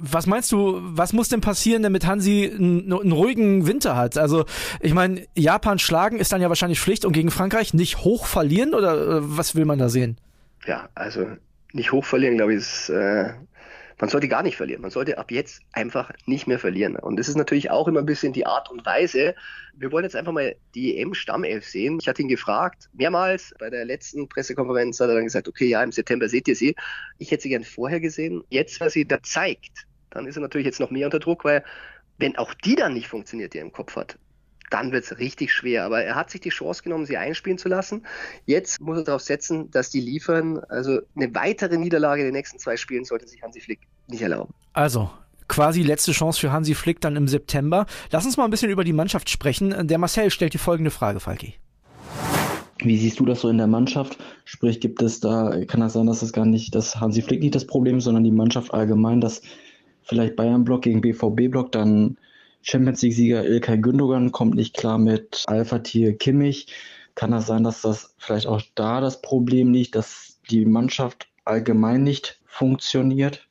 Was 0.00 0.26
meinst 0.26 0.52
du, 0.52 0.80
was 0.82 1.12
muss 1.12 1.28
denn 1.28 1.40
passieren, 1.40 1.82
damit 1.82 2.06
Hansi 2.06 2.50
einen, 2.52 2.92
einen 2.92 3.12
ruhigen 3.12 3.66
Winter 3.66 3.96
hat? 3.96 4.18
Also, 4.18 4.44
ich 4.80 4.94
meine, 4.94 5.26
Japan 5.34 5.78
schlagen 5.78 6.18
ist 6.18 6.32
dann 6.32 6.40
ja 6.40 6.48
wahrscheinlich 6.48 6.80
Pflicht 6.80 7.04
und 7.04 7.12
gegen 7.12 7.30
Frankreich 7.30 7.74
nicht 7.74 7.98
hoch 7.98 8.26
verlieren 8.26 8.74
oder 8.74 9.20
was 9.22 9.54
will 9.54 9.64
man 9.64 9.78
da 9.78 9.88
sehen? 9.88 10.18
Ja, 10.66 10.88
also 10.94 11.26
nicht 11.72 11.92
hoch 11.92 12.04
verlieren, 12.04 12.36
glaube 12.36 12.54
ich, 12.54 12.58
ist 12.58 12.88
äh, 12.88 13.32
man 14.00 14.10
sollte 14.10 14.28
gar 14.28 14.42
nicht 14.42 14.56
verlieren. 14.56 14.82
Man 14.82 14.90
sollte 14.90 15.18
ab 15.18 15.30
jetzt 15.30 15.62
einfach 15.72 16.10
nicht 16.26 16.46
mehr 16.46 16.58
verlieren. 16.58 16.96
Und 16.96 17.16
das 17.16 17.28
ist 17.28 17.36
natürlich 17.36 17.70
auch 17.70 17.88
immer 17.88 18.00
ein 18.00 18.06
bisschen 18.06 18.32
die 18.32 18.46
Art 18.46 18.70
und 18.70 18.84
Weise. 18.84 19.34
Wir 19.74 19.92
wollen 19.92 20.04
jetzt 20.04 20.16
einfach 20.16 20.32
mal 20.32 20.56
die 20.74 20.98
EM-Stammelf 20.98 21.66
sehen. 21.66 21.98
Ich 22.00 22.08
hatte 22.08 22.22
ihn 22.22 22.28
gefragt, 22.28 22.88
mehrmals. 22.92 23.54
Bei 23.58 23.70
der 23.70 23.84
letzten 23.84 24.28
Pressekonferenz 24.28 25.00
hat 25.00 25.08
er 25.08 25.14
dann 25.14 25.24
gesagt, 25.24 25.48
okay, 25.48 25.66
ja, 25.66 25.82
im 25.82 25.92
September 25.92 26.28
seht 26.28 26.48
ihr 26.48 26.56
sie. 26.56 26.74
Ich 27.18 27.30
hätte 27.30 27.42
sie 27.44 27.48
gern 27.50 27.64
vorher 27.64 28.00
gesehen. 28.00 28.42
Jetzt, 28.48 28.80
was 28.80 28.92
sie 28.92 29.06
da 29.06 29.22
zeigt, 29.22 29.86
dann 30.10 30.26
ist 30.26 30.36
er 30.36 30.42
natürlich 30.42 30.66
jetzt 30.66 30.80
noch 30.80 30.90
mehr 30.90 31.06
unter 31.06 31.20
Druck, 31.20 31.44
weil 31.44 31.64
wenn 32.18 32.36
auch 32.36 32.54
die 32.54 32.76
dann 32.76 32.94
nicht 32.94 33.08
funktioniert, 33.08 33.54
die 33.54 33.58
er 33.58 33.64
im 33.64 33.72
Kopf 33.72 33.96
hat, 33.96 34.18
dann 34.74 34.90
wird 34.90 35.04
es 35.04 35.18
richtig 35.18 35.52
schwer. 35.52 35.84
Aber 35.84 36.02
er 36.02 36.16
hat 36.16 36.30
sich 36.30 36.40
die 36.40 36.48
Chance 36.48 36.82
genommen, 36.82 37.06
sie 37.06 37.16
einspielen 37.16 37.58
zu 37.58 37.68
lassen. 37.68 38.04
Jetzt 38.44 38.80
muss 38.80 38.98
er 38.98 39.04
darauf 39.04 39.22
setzen, 39.22 39.70
dass 39.70 39.88
die 39.88 40.00
liefern. 40.00 40.58
Also 40.68 40.98
eine 41.14 41.32
weitere 41.32 41.78
Niederlage 41.78 42.22
in 42.22 42.26
den 42.26 42.34
nächsten 42.34 42.58
zwei 42.58 42.76
Spielen 42.76 43.04
sollte 43.04 43.28
sich 43.28 43.40
Hansi 43.40 43.60
Flick 43.60 43.78
nicht 44.08 44.22
erlauben. 44.22 44.52
Also, 44.72 45.10
quasi 45.46 45.82
letzte 45.82 46.10
Chance 46.10 46.40
für 46.40 46.50
Hansi 46.50 46.74
Flick 46.74 47.00
dann 47.00 47.14
im 47.14 47.28
September. 47.28 47.86
Lass 48.10 48.26
uns 48.26 48.36
mal 48.36 48.44
ein 48.44 48.50
bisschen 48.50 48.70
über 48.70 48.82
die 48.82 48.92
Mannschaft 48.92 49.30
sprechen. 49.30 49.86
Der 49.86 49.98
Marcel 49.98 50.30
stellt 50.30 50.54
die 50.54 50.58
folgende 50.58 50.90
Frage, 50.90 51.20
Falki. 51.20 51.54
Wie 52.78 52.98
siehst 52.98 53.20
du 53.20 53.24
das 53.24 53.42
so 53.42 53.48
in 53.48 53.58
der 53.58 53.68
Mannschaft? 53.68 54.18
Sprich, 54.44 54.80
gibt 54.80 55.00
es 55.02 55.20
da, 55.20 55.64
kann 55.66 55.80
das 55.80 55.92
sein, 55.92 56.06
dass 56.06 56.18
das 56.18 56.32
gar 56.32 56.46
nicht, 56.46 56.74
dass 56.74 56.96
Hansi 56.96 57.22
Flick 57.22 57.40
nicht 57.40 57.54
das 57.54 57.66
Problem 57.66 57.98
ist, 57.98 58.04
sondern 58.04 58.24
die 58.24 58.32
Mannschaft 58.32 58.74
allgemein, 58.74 59.20
dass 59.20 59.40
vielleicht 60.02 60.34
Bayern-Block 60.34 60.82
gegen 60.82 61.00
BVB-Block 61.00 61.70
dann 61.70 62.18
Champions 62.64 63.02
League-Sieger 63.02 63.44
Ilkay 63.44 63.78
Gündogan 63.78 64.32
kommt 64.32 64.54
nicht 64.54 64.74
klar 64.74 64.98
mit 64.98 65.44
Alpha-Tier 65.46 66.16
Kimmich. 66.16 66.66
Kann 67.14 67.30
das 67.30 67.46
sein, 67.46 67.62
dass 67.62 67.82
das 67.82 68.14
vielleicht 68.18 68.46
auch 68.46 68.62
da 68.74 69.00
das 69.00 69.20
Problem 69.20 69.72
liegt, 69.72 69.94
dass 69.94 70.40
die 70.50 70.64
Mannschaft 70.64 71.28
allgemein 71.44 72.02
nicht 72.02 72.40
funktioniert? 72.46 73.46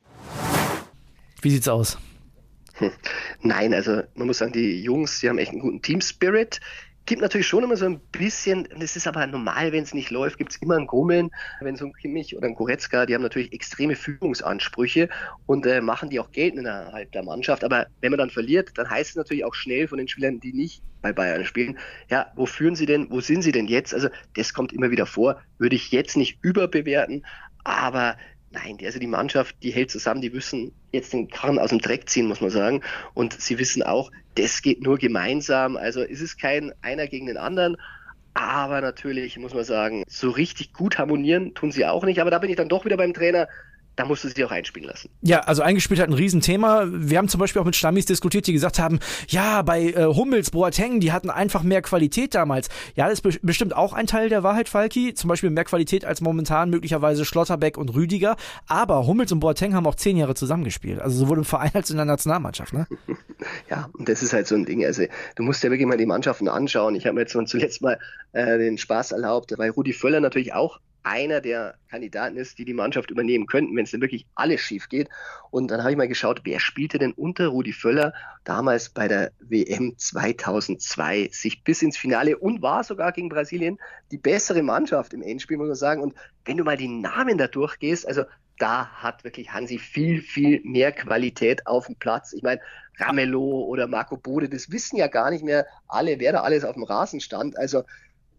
Wie 1.42 1.52
sieht's 1.52 1.68
aus? 1.68 2.00
Hm. 2.74 2.92
Nein, 3.42 3.74
also 3.74 4.02
man 4.16 4.28
muss 4.28 4.40
sagen, 4.40 4.54
die 4.54 4.82
Jungs, 4.82 5.20
die 5.20 5.30
haben 5.30 5.38
echt 5.38 5.52
einen 5.52 5.62
guten 5.62 5.82
Team-Spirit 5.82 6.60
gibt 7.06 7.22
natürlich 7.22 7.48
schon 7.48 7.64
immer 7.64 7.76
so 7.76 7.86
ein 7.86 8.00
bisschen, 8.12 8.68
das 8.78 8.96
ist 8.96 9.08
aber 9.08 9.26
normal, 9.28 9.72
wenn 9.72 9.84
es 9.84 9.94
nicht 9.94 10.10
läuft, 10.10 10.38
gibt 10.38 10.52
es 10.52 10.58
immer 10.58 10.78
ein 10.78 10.88
Grummeln. 10.88 11.30
Wenn 11.60 11.76
so 11.76 11.86
ein 11.86 11.94
Kimmich 11.94 12.36
oder 12.36 12.48
ein 12.48 12.56
Goretzka, 12.56 13.06
die 13.06 13.14
haben 13.14 13.22
natürlich 13.22 13.52
extreme 13.52 13.96
Führungsansprüche 13.96 15.10
und 15.46 15.66
äh, 15.66 15.82
machen 15.82 16.10
die 16.10 16.20
auch 16.20 16.32
geltend 16.32 16.62
innerhalb 16.62 17.12
der 17.12 17.24
Mannschaft. 17.24 17.64
Aber 17.64 17.88
wenn 18.02 18.12
man 18.12 18.20
dann 18.20 18.30
verliert, 18.30 18.72
dann 18.76 18.90
heißt 18.90 19.12
es 19.12 19.16
natürlich 19.16 19.44
auch 19.44 19.54
schnell 19.54 19.88
von 19.88 19.98
den 19.98 20.08
Spielern, 20.08 20.40
die 20.40 20.54
nicht 20.54 20.82
bei 21.02 21.12
Bayern 21.12 21.46
spielen, 21.46 21.78
ja, 22.10 22.32
wo 22.36 22.46
führen 22.46 22.76
sie 22.76 22.86
denn, 22.86 23.10
wo 23.10 23.20
sind 23.20 23.42
sie 23.42 23.52
denn 23.52 23.68
jetzt? 23.68 23.94
Also 23.94 24.08
das 24.36 24.54
kommt 24.54 24.72
immer 24.72 24.90
wieder 24.90 25.06
vor, 25.06 25.42
würde 25.58 25.76
ich 25.76 25.92
jetzt 25.92 26.16
nicht 26.16 26.40
überbewerten, 26.42 27.26
aber 27.66 28.18
Nein, 28.54 28.78
also 28.86 29.00
die 29.00 29.08
Mannschaft, 29.08 29.56
die 29.64 29.72
hält 29.72 29.90
zusammen, 29.90 30.22
die 30.22 30.30
müssen 30.30 30.74
jetzt 30.92 31.12
den 31.12 31.28
Karren 31.28 31.58
aus 31.58 31.72
dem 31.72 31.80
Dreck 31.80 32.08
ziehen, 32.08 32.28
muss 32.28 32.40
man 32.40 32.52
sagen. 32.52 32.84
Und 33.16 33.34
sie 33.42 33.58
wissen 33.58 33.82
auch, 33.82 34.12
das 34.36 34.62
geht 34.62 34.84
nur 34.84 35.00
gemeinsam. 35.00 35.76
Also 35.76 36.04
ist 36.04 36.22
es 36.22 36.38
kein 36.38 36.72
einer 36.84 37.08
gegen 37.08 37.26
den 37.26 37.38
anderen. 37.38 37.78
Aber 38.36 38.80
natürlich 38.82 39.40
muss 39.40 39.56
man 39.56 39.64
sagen, 39.64 40.04
so 40.08 40.30
richtig 40.30 40.72
gut 40.72 41.00
harmonieren 41.00 41.56
tun 41.56 41.72
sie 41.72 41.86
auch 41.86 42.04
nicht. 42.04 42.22
Aber 42.22 42.30
da 42.30 42.38
bin 42.38 42.52
ich 42.52 42.56
dann 42.56 42.70
doch 42.70 42.86
wieder 42.86 42.98
beim 42.98 43.16
Trainer. 43.16 43.48
Da 43.96 44.06
musst 44.06 44.24
du 44.24 44.30
sie 44.30 44.44
auch 44.44 44.52
einspielen 44.52 44.88
lassen. 44.88 45.10
Ja, 45.22 45.42
also 45.42 45.62
eingespielt 45.62 46.00
hat 46.00 46.10
ein 46.10 46.14
Riesenthema. 46.14 46.86
Wir 46.88 47.18
haben 47.18 47.28
zum 47.28 47.40
Beispiel 47.40 47.62
auch 47.62 47.66
mit 47.66 47.76
Stammis 47.76 48.06
diskutiert, 48.06 48.48
die 48.48 48.54
gesagt 48.54 48.80
haben, 48.80 49.00
ja, 49.28 49.62
bei 49.62 49.92
äh, 49.92 50.06
Hummels, 50.06 50.52
Boateng, 50.52 51.00
die 51.00 51.12
hatten 51.12 51.30
einfach 51.30 51.64
mehr 51.64 51.82
Qualität 51.82 52.34
damals. 52.34 52.70
Ja, 52.96 53.06
das 53.06 53.20
ist 53.20 53.22
be 53.22 53.34
bestimmt 53.42 53.76
auch 53.76 53.94
ein 53.94 54.08
Teil 54.08 54.30
der 54.30 54.44
Wahrheit, 54.44 54.70
Falki. 54.70 55.14
Zum 55.14 55.28
Beispiel 55.28 55.50
mehr 55.50 55.64
Qualität 55.64 56.06
als 56.06 56.22
momentan 56.22 56.70
möglicherweise 56.70 57.26
Schlotterbeck 57.26 57.78
und 57.78 57.94
Rüdiger. 57.94 58.36
Aber 58.68 59.06
Hummels 59.06 59.32
und 59.32 59.40
Boateng 59.40 59.76
haben 59.76 59.86
auch 59.86 59.96
zehn 59.96 60.18
Jahre 60.18 60.34
zusammengespielt. 60.34 61.00
Also 61.00 61.18
sowohl 61.18 61.38
im 61.38 61.46
Verein 61.46 61.72
als 61.74 61.90
in 61.90 61.98
der 61.98 62.06
Nationalmannschaft, 62.06 62.74
ne? 62.74 62.88
ja, 63.70 63.90
und 63.94 64.10
das 64.10 64.24
ist 64.24 64.34
halt 64.34 64.48
so 64.48 64.56
ein 64.56 64.66
Ding. 64.66 64.84
Also 64.86 65.04
du 65.36 65.44
musst 65.44 65.64
ja 65.64 65.70
wirklich 65.70 65.88
mal 65.88 65.98
die 65.98 66.06
Mannschaften 66.06 66.48
anschauen. 66.48 66.96
Ich 66.96 67.06
habe 67.06 67.16
mir 67.16 67.22
jetzt 67.22 67.34
zuletzt 67.48 67.82
mal 67.82 68.00
äh, 68.32 68.58
den 68.58 68.78
Spaß 68.78 69.12
erlaubt, 69.12 69.54
weil 69.58 69.70
Rudi 69.70 69.94
Völler 69.94 70.20
natürlich 70.20 70.54
auch 70.54 70.80
einer 71.04 71.42
der 71.42 71.76
Kandidaten 71.90 72.38
ist, 72.38 72.58
die 72.58 72.66
die 72.66 72.74
Mannschaft 72.74 73.12
übernehmen 73.12 73.46
könnten, 73.46 73.76
wenn 73.76 73.84
es 73.84 73.92
denn 73.92 74.02
wirklich 74.02 74.26
alles 74.36 74.62
schief 74.62 74.90
geht. 74.90 75.10
Und 75.52 75.70
dann 75.70 75.82
habe 75.82 75.92
ich 75.92 75.98
mal 75.98 76.08
geschaut, 76.08 76.42
wer 76.46 76.60
spielte 76.60 76.98
denn 76.98 77.12
unter 77.12 77.48
Rudi 77.48 77.74
Völler 77.74 78.14
damals 78.44 78.90
bei 78.90 79.08
der 79.08 79.32
WM 79.40 79.98
2002 79.98 81.30
sich 81.32 81.64
bis 81.64 81.82
ins 81.82 81.98
Finale 81.98 82.38
und 82.38 82.62
war 82.62 82.84
sogar 82.84 83.12
gegen 83.12 83.30
Brasilien 83.30 83.78
die 84.12 84.18
bessere 84.18 84.64
Mannschaft 84.64 85.14
im 85.14 85.22
Endspiel, 85.22 85.58
muss 85.58 85.68
man 85.68 85.76
sagen. 85.76 86.02
Und 86.02 86.16
wenn 86.46 86.58
du 86.58 86.64
mal 86.64 86.78
die 86.78 86.88
Namen 86.88 87.38
da 87.38 87.48
durchgehst, 87.48 88.08
also 88.08 88.24
da 88.58 88.88
hat 88.88 89.24
wirklich 89.24 89.52
Hansi 89.52 89.80
viel, 89.80 90.22
viel 90.22 90.62
mehr 90.64 90.92
Qualität 90.92 91.68
auf 91.68 91.88
dem 91.88 91.96
Platz. 91.96 92.34
Ich 92.34 92.44
meine, 92.44 92.62
Ramelow 92.98 93.66
oder 93.66 93.88
Marco 93.88 94.18
Bode, 94.18 94.48
das 94.48 94.72
wissen 94.72 94.98
ja 94.98 95.08
gar 95.08 95.32
nicht 95.32 95.44
mehr 95.44 95.66
alle, 95.88 96.20
wer 96.20 96.32
da 96.32 96.42
alles 96.42 96.64
auf 96.64 96.76
dem 96.76 96.84
Rasen 96.84 97.20
stand. 97.20 97.58
Also 97.58 97.84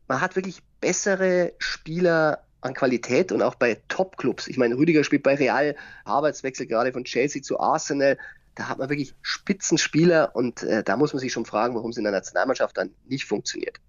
man 0.06 0.20
hat 0.20 0.36
wirklich 0.36 0.62
bessere 0.80 1.52
Spieler 1.58 2.44
an 2.64 2.74
Qualität 2.74 3.32
und 3.32 3.42
auch 3.42 3.54
bei 3.54 3.80
Top-Clubs. 3.88 4.48
Ich 4.48 4.56
meine, 4.56 4.76
Rüdiger 4.76 5.04
spielt 5.04 5.22
bei 5.22 5.34
Real, 5.34 5.76
Arbeitswechsel 6.04 6.66
gerade 6.66 6.92
von 6.92 7.04
Chelsea 7.04 7.42
zu 7.42 7.60
Arsenal. 7.60 8.18
Da 8.54 8.68
hat 8.68 8.78
man 8.78 8.88
wirklich 8.88 9.14
Spitzenspieler 9.22 10.34
und 10.34 10.62
äh, 10.62 10.82
da 10.82 10.96
muss 10.96 11.12
man 11.12 11.20
sich 11.20 11.32
schon 11.32 11.44
fragen, 11.44 11.74
warum 11.74 11.90
es 11.90 11.96
in 11.96 12.04
der 12.04 12.12
Nationalmannschaft 12.12 12.76
dann 12.76 12.90
nicht 13.06 13.24
funktioniert 13.24 13.80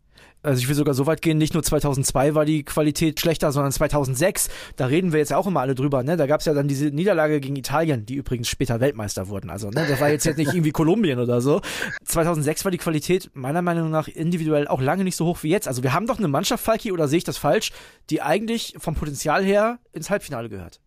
also 0.45 0.59
ich 0.59 0.67
will 0.67 0.75
sogar 0.75 0.93
so 0.93 1.07
weit 1.07 1.21
gehen, 1.21 1.37
nicht 1.37 1.53
nur 1.53 1.63
2002 1.63 2.35
war 2.35 2.45
die 2.45 2.63
Qualität 2.63 3.19
schlechter, 3.19 3.51
sondern 3.51 3.71
2006, 3.71 4.49
da 4.75 4.85
reden 4.85 5.11
wir 5.11 5.19
jetzt 5.19 5.33
auch 5.33 5.47
immer 5.47 5.61
alle 5.61 5.75
drüber, 5.75 6.03
ne? 6.03 6.17
Da 6.17 6.27
gab 6.27 6.39
es 6.39 6.45
ja 6.45 6.53
dann 6.53 6.67
diese 6.67 6.87
Niederlage 6.87 7.39
gegen 7.39 7.55
Italien, 7.55 8.05
die 8.05 8.15
übrigens 8.15 8.47
später 8.47 8.79
Weltmeister 8.79 9.27
wurden. 9.27 9.49
Also, 9.49 9.69
ne, 9.69 9.85
das 9.87 9.99
war 9.99 10.09
jetzt, 10.09 10.25
jetzt 10.25 10.37
nicht 10.37 10.53
irgendwie 10.53 10.71
Kolumbien 10.71 11.19
oder 11.19 11.41
so. 11.41 11.61
2006 12.05 12.63
war 12.65 12.71
die 12.71 12.77
Qualität 12.77 13.31
meiner 13.33 13.61
Meinung 13.61 13.89
nach 13.89 14.07
individuell 14.07 14.67
auch 14.67 14.81
lange 14.81 15.03
nicht 15.03 15.15
so 15.15 15.25
hoch 15.25 15.39
wie 15.41 15.49
jetzt. 15.49 15.67
Also 15.67 15.83
wir 15.83 15.93
haben 15.93 16.07
doch 16.07 16.19
eine 16.19 16.27
Mannschaft, 16.27 16.63
Falki, 16.63 16.91
oder 16.91 17.07
sehe 17.07 17.17
ich 17.17 17.23
das 17.23 17.37
falsch, 17.37 17.71
die 18.09 18.21
eigentlich 18.21 18.75
vom 18.77 18.95
Potenzial 18.95 19.43
her 19.43 19.79
ins 19.93 20.09
Halbfinale 20.09 20.49
gehört. 20.49 20.79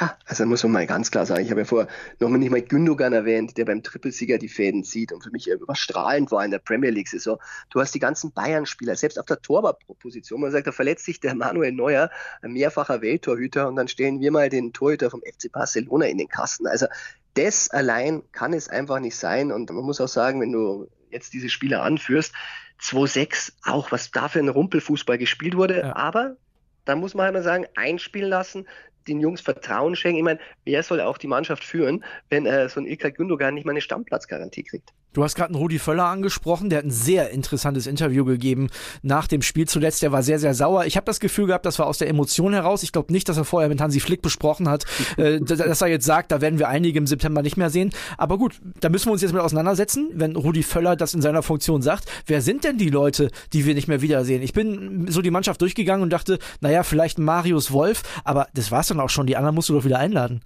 Ja, 0.00 0.16
also 0.26 0.44
muss 0.44 0.62
man 0.64 0.72
mal 0.72 0.86
ganz 0.86 1.10
klar 1.10 1.24
sagen, 1.24 1.42
ich 1.42 1.50
habe 1.50 1.60
ja 1.60 1.64
vorher 1.64 1.88
noch 2.20 2.28
nicht 2.28 2.50
mal 2.50 2.60
Gündogan 2.60 3.12
erwähnt, 3.12 3.56
der 3.56 3.64
beim 3.64 3.82
Trippelsieger 3.82 4.38
die 4.38 4.48
Fäden 4.48 4.84
zieht 4.84 5.12
und 5.12 5.22
für 5.22 5.30
mich 5.30 5.48
überstrahlend 5.48 6.30
war 6.30 6.44
in 6.44 6.50
der 6.50 6.58
Premier 6.58 6.90
League-Saison. 6.90 7.38
Du 7.70 7.80
hast 7.80 7.94
die 7.94 7.98
ganzen 7.98 8.32
Bayern-Spieler, 8.32 8.96
selbst 8.96 9.18
auf 9.18 9.26
der 9.26 9.40
Torwartposition. 9.40 10.40
Man 10.40 10.50
sagt, 10.50 10.66
da 10.66 10.72
verletzt 10.72 11.04
sich 11.04 11.20
der 11.20 11.34
Manuel 11.34 11.72
Neuer, 11.72 12.10
ein 12.42 12.52
mehrfacher 12.52 13.00
Welttorhüter 13.00 13.68
und 13.68 13.76
dann 13.76 13.88
stellen 13.88 14.20
wir 14.20 14.30
mal 14.30 14.48
den 14.48 14.72
Torhüter 14.72 15.10
vom 15.10 15.22
FC 15.22 15.50
Barcelona 15.50 16.06
in 16.06 16.18
den 16.18 16.28
Kasten. 16.28 16.66
Also 16.66 16.86
das 17.34 17.70
allein 17.70 18.22
kann 18.32 18.52
es 18.52 18.68
einfach 18.68 19.00
nicht 19.00 19.16
sein 19.16 19.52
und 19.52 19.70
man 19.70 19.84
muss 19.84 20.00
auch 20.00 20.08
sagen, 20.08 20.40
wenn 20.40 20.52
du 20.52 20.88
jetzt 21.10 21.32
diese 21.32 21.48
Spieler 21.48 21.82
anführst, 21.82 22.34
2-6, 22.80 23.52
auch 23.64 23.90
was 23.90 24.10
da 24.10 24.28
für 24.28 24.38
ein 24.38 24.48
Rumpelfußball 24.48 25.18
gespielt 25.18 25.56
wurde, 25.56 25.80
ja. 25.80 25.96
aber 25.96 26.36
da 26.84 26.96
muss 26.96 27.14
man 27.14 27.26
einmal 27.26 27.42
sagen, 27.42 27.66
einspielen 27.74 28.30
lassen, 28.30 28.66
den 29.08 29.20
Jungs 29.20 29.40
Vertrauen 29.40 29.96
schenken. 29.96 30.18
Ich 30.18 30.24
meine, 30.24 30.40
wer 30.64 30.82
soll 30.82 31.00
auch 31.00 31.18
die 31.18 31.26
Mannschaft 31.26 31.64
führen, 31.64 32.04
wenn 32.30 32.46
äh, 32.46 32.68
so 32.68 32.80
ein 32.80 32.86
Ilkay 32.86 33.12
Gündogan 33.12 33.54
nicht 33.54 33.64
mal 33.64 33.72
eine 33.72 33.80
Stammplatzgarantie 33.80 34.62
kriegt? 34.62 34.92
Du 35.14 35.24
hast 35.24 35.34
gerade 35.34 35.50
einen 35.50 35.60
Rudi 35.60 35.78
Völler 35.78 36.04
angesprochen, 36.04 36.68
der 36.68 36.78
hat 36.78 36.84
ein 36.84 36.90
sehr 36.90 37.30
interessantes 37.30 37.86
Interview 37.86 38.24
gegeben 38.24 38.68
nach 39.02 39.26
dem 39.26 39.42
Spiel 39.42 39.66
zuletzt. 39.66 40.02
Der 40.02 40.12
war 40.12 40.22
sehr, 40.22 40.38
sehr 40.38 40.54
sauer. 40.54 40.84
Ich 40.84 40.96
habe 40.96 41.06
das 41.06 41.18
Gefühl 41.18 41.46
gehabt, 41.46 41.64
das 41.64 41.78
war 41.78 41.86
aus 41.86 41.98
der 41.98 42.08
Emotion 42.08 42.52
heraus. 42.52 42.82
Ich 42.82 42.92
glaube 42.92 43.12
nicht, 43.12 43.28
dass 43.28 43.38
er 43.38 43.44
vorher 43.44 43.68
mit 43.68 43.80
Hansi 43.80 44.00
Flick 44.00 44.20
besprochen 44.20 44.68
hat, 44.68 44.84
äh, 45.16 45.40
dass 45.40 45.80
er 45.80 45.88
jetzt 45.88 46.04
sagt, 46.04 46.30
da 46.30 46.40
werden 46.40 46.58
wir 46.58 46.68
einige 46.68 46.98
im 46.98 47.06
September 47.06 47.42
nicht 47.42 47.56
mehr 47.56 47.70
sehen. 47.70 47.90
Aber 48.18 48.36
gut, 48.36 48.60
da 48.80 48.90
müssen 48.90 49.06
wir 49.06 49.12
uns 49.12 49.22
jetzt 49.22 49.32
mit 49.32 49.42
auseinandersetzen, 49.42 50.10
wenn 50.14 50.36
Rudi 50.36 50.62
Völler 50.62 50.94
das 50.94 51.14
in 51.14 51.22
seiner 51.22 51.42
Funktion 51.42 51.80
sagt. 51.80 52.04
Wer 52.26 52.42
sind 52.42 52.64
denn 52.64 52.76
die 52.76 52.90
Leute, 52.90 53.30
die 53.52 53.64
wir 53.64 53.74
nicht 53.74 53.88
mehr 53.88 54.02
wiedersehen? 54.02 54.42
Ich 54.42 54.52
bin 54.52 55.06
so 55.08 55.22
die 55.22 55.30
Mannschaft 55.30 55.62
durchgegangen 55.62 56.02
und 56.02 56.10
dachte, 56.10 56.38
naja, 56.60 56.82
vielleicht 56.82 57.18
Marius 57.18 57.72
Wolf, 57.72 58.02
aber 58.24 58.46
das 58.54 58.70
war's 58.70 58.88
dann 58.88 59.00
auch 59.00 59.10
schon. 59.10 59.26
Die 59.26 59.36
anderen 59.36 59.54
musst 59.54 59.70
du 59.70 59.74
doch 59.74 59.84
wieder 59.84 59.98
einladen. 59.98 60.42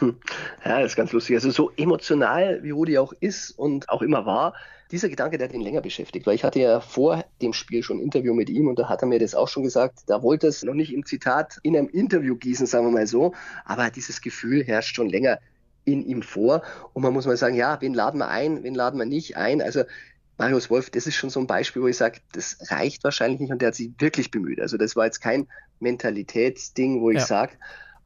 Hm. 0.00 0.16
Ja, 0.64 0.80
das 0.80 0.92
ist 0.92 0.96
ganz 0.96 1.12
lustig. 1.12 1.36
Also 1.36 1.50
so 1.50 1.70
emotional, 1.76 2.62
wie 2.62 2.70
Rudi 2.70 2.98
auch 2.98 3.12
ist 3.20 3.50
und 3.52 3.88
auch 3.88 4.02
immer 4.02 4.26
war, 4.26 4.54
dieser 4.90 5.08
Gedanke, 5.08 5.38
der 5.38 5.48
hat 5.48 5.54
ihn 5.54 5.60
länger 5.60 5.82
beschäftigt, 5.82 6.26
weil 6.26 6.34
ich 6.34 6.42
hatte 6.42 6.58
ja 6.58 6.80
vor 6.80 7.24
dem 7.40 7.52
Spiel 7.52 7.82
schon 7.82 7.98
ein 7.98 8.02
Interview 8.02 8.34
mit 8.34 8.50
ihm 8.50 8.66
und 8.66 8.78
da 8.78 8.88
hat 8.88 9.02
er 9.02 9.08
mir 9.08 9.20
das 9.20 9.34
auch 9.34 9.46
schon 9.46 9.62
gesagt, 9.62 10.00
da 10.06 10.22
wollte 10.22 10.48
es 10.48 10.64
noch 10.64 10.74
nicht 10.74 10.92
im 10.92 11.06
Zitat 11.06 11.58
in 11.62 11.76
einem 11.76 11.88
Interview 11.88 12.34
gießen, 12.34 12.66
sagen 12.66 12.86
wir 12.86 12.90
mal 12.90 13.06
so, 13.06 13.32
aber 13.64 13.90
dieses 13.90 14.20
Gefühl 14.20 14.64
herrscht 14.64 14.96
schon 14.96 15.08
länger 15.08 15.38
in 15.84 16.04
ihm 16.04 16.22
vor 16.22 16.62
und 16.92 17.02
man 17.02 17.12
muss 17.12 17.26
mal 17.26 17.36
sagen, 17.36 17.54
ja, 17.54 17.80
wen 17.80 17.94
laden 17.94 18.18
wir 18.18 18.28
ein, 18.28 18.64
wen 18.64 18.74
laden 18.74 18.98
wir 18.98 19.06
nicht 19.06 19.36
ein, 19.36 19.62
also 19.62 19.84
Marius 20.38 20.70
Wolf, 20.70 20.90
das 20.90 21.06
ist 21.06 21.16
schon 21.16 21.30
so 21.30 21.38
ein 21.38 21.46
Beispiel, 21.46 21.82
wo 21.82 21.86
ich 21.86 21.98
sage, 21.98 22.20
das 22.32 22.56
reicht 22.70 23.04
wahrscheinlich 23.04 23.40
nicht 23.40 23.52
und 23.52 23.60
der 23.60 23.68
hat 23.68 23.74
sich 23.74 23.90
wirklich 23.98 24.30
bemüht. 24.30 24.58
Also 24.58 24.78
das 24.78 24.96
war 24.96 25.04
jetzt 25.04 25.20
kein 25.20 25.46
Mentalitätsding, 25.80 27.02
wo 27.02 27.10
ich 27.10 27.18
ja. 27.18 27.26
sage, 27.26 27.52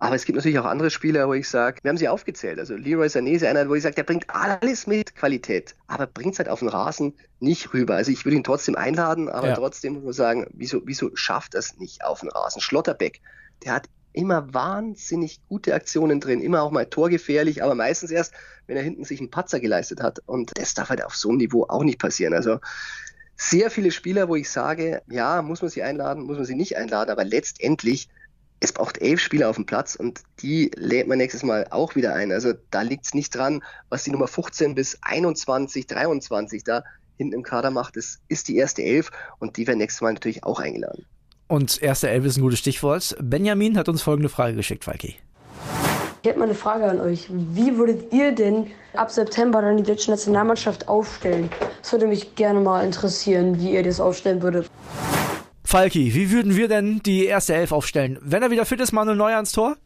aber 0.05 0.17
es 0.17 0.27
gibt 0.27 0.37
natürlich 0.37 0.59
auch 0.59 0.67
andere 0.67 0.91
Spieler, 0.91 1.29
wo 1.29 1.33
ich 1.33 1.49
sage, 1.49 1.79
wir 1.83 1.89
haben 1.89 1.97
sie 1.97 2.09
aufgezählt. 2.09 2.59
Also 2.59 2.77
Leroy 2.77 3.07
Sané 3.07 3.31
ist 3.31 3.45
einer, 3.45 3.69
wo 3.69 3.75
ich 3.75 3.83
sage, 3.83 3.95
der 3.95 4.03
bringt 4.03 4.29
alles 4.29 4.87
mit 4.87 5.17
Qualität, 5.17 5.75
aber 5.87 6.07
bringt 6.07 6.35
es 6.35 6.39
halt 6.39 6.51
auf 6.51 6.59
den 6.59 6.69
Rasen 6.69 7.15
nicht 7.41 7.73
rüber. 7.73 7.97
Also 7.97 8.13
ich 8.13 8.25
würde 8.27 8.37
ihn 8.37 8.45
trotzdem 8.45 8.77
einladen, 8.77 9.31
aber 9.31 9.49
ja. 9.49 9.55
trotzdem 9.55 9.95
muss 9.95 10.05
man 10.05 10.13
sagen, 10.13 10.47
wieso, 10.53 10.83
wieso 10.85 11.17
schafft 11.17 11.55
das 11.55 11.79
nicht 11.79 12.05
auf 12.05 12.21
den 12.21 12.29
Rasen? 12.29 12.61
Schlotterbeck, 12.61 13.23
der 13.65 13.73
hat 13.73 13.89
immer 14.13 14.53
wahnsinnig 14.53 15.41
gute 15.49 15.75
Aktionen 15.75 16.21
drin, 16.21 16.43
immer 16.43 16.63
auch 16.63 16.71
mal 16.71 16.85
torgefährlich, 16.85 17.63
aber 17.63 17.75
meistens 17.75 18.11
erst, 18.11 18.35
wenn 18.67 18.77
er 18.77 18.83
hinten 18.83 19.05
sich 19.05 19.21
einen 19.21 19.31
Patzer 19.31 19.59
geleistet 19.59 20.03
hat. 20.03 20.21
Und 20.27 20.53
das 20.55 20.75
darf 20.75 20.91
halt 20.91 21.03
auf 21.03 21.17
so 21.17 21.31
einem 21.31 21.39
Niveau 21.39 21.65
auch 21.65 21.83
nicht 21.83 21.99
passieren. 21.99 22.35
Also 22.35 22.61
sehr 23.37 23.71
viele 23.71 23.91
Spieler, 23.91 24.29
wo 24.29 24.37
ich 24.37 24.51
sage, 24.51 25.03
ja, 25.09 25.43
muss 25.43 25.63
man 25.63 25.71
sie 25.71 25.83
einladen, 25.83 26.25
muss 26.25 26.37
man 26.37 26.47
sie 26.47 26.55
nicht 26.55 26.77
einladen, 26.77 27.11
aber 27.11 27.25
letztendlich 27.25 28.09
es 28.65 28.73
braucht 28.73 29.01
elf 29.03 29.21
Spieler 29.21 29.51
auf 29.51 29.57
dem 29.57 29.67
Platz 29.67 29.95
und 29.95 30.23
die 30.41 30.71
lädt 30.75 31.07
man 31.07 31.19
nächstes 31.19 31.43
Mal 31.43 31.67
auch 31.71 31.95
wieder 31.97 32.15
ein. 32.15 32.33
Also 32.33 32.55
da 32.71 32.81
liegt 32.81 33.05
es 33.05 33.13
nicht 33.13 33.35
dran, 33.35 33.63
was 33.91 34.05
die 34.05 34.11
Nummer 34.11 34.27
15 34.27 34.75
bis 34.75 34.99
21, 35.03 35.87
23 35.87 36.65
da 36.65 36.83
hinten 37.19 37.35
im 37.35 37.43
Kader 37.43 37.71
macht. 37.71 37.97
Das 37.97 38.21
ist 38.29 38.49
die 38.49 38.57
erste 38.57 38.83
Elf 38.83 39.11
und 39.39 39.59
die 39.59 39.67
werden 39.67 39.79
nächstes 39.79 40.01
Mal 40.01 40.15
natürlich 40.15 40.45
auch 40.45 40.61
eingeladen. 40.61 41.05
Und 41.47 41.83
erste 41.83 42.09
Elf 42.09 42.25
ist 42.25 42.39
ein 42.39 42.41
gutes 42.43 42.59
Stichwort. 42.59 43.15
Benjamin 43.21 43.77
hat 43.77 43.91
uns 43.91 44.01
folgende 44.01 44.31
Frage 44.31 44.57
geschickt, 44.57 44.85
Falki. 44.85 45.17
Ich 46.23 46.31
hätte 46.31 46.39
mal 46.39 46.47
eine 46.47 46.55
Frage 46.55 46.87
an 46.87 47.03
euch. 47.03 47.27
Wie 47.29 47.77
würdet 47.77 48.15
ihr 48.15 48.33
denn 48.33 48.69
ab 48.95 49.11
September 49.11 49.61
dann 49.61 49.77
die 49.77 49.83
deutsche 49.83 50.11
Nationalmannschaft 50.11 50.89
aufstellen? 50.89 51.51
Das 51.83 51.93
würde 51.93 52.07
mich 52.07 52.35
gerne 52.35 52.61
mal 52.61 52.83
interessieren, 52.83 53.61
wie 53.61 53.75
ihr 53.75 53.83
das 53.83 54.01
aufstellen 54.01 54.41
würdet. 54.41 54.71
Falki, 55.75 56.15
wie 56.15 56.31
würden 56.31 56.55
wir 56.55 56.69
denn 56.69 57.01
die 57.03 57.27
erste 57.27 57.53
Elf 57.53 57.73
aufstellen? 57.73 58.17
Wenn 58.23 58.45
er 58.45 58.53
wieder 58.53 58.65
fit 58.65 58.81
ist, 58.81 58.93
Manuel 58.93 59.17
Neuer 59.17 59.35
ans 59.35 59.51
Tor? 59.51 59.77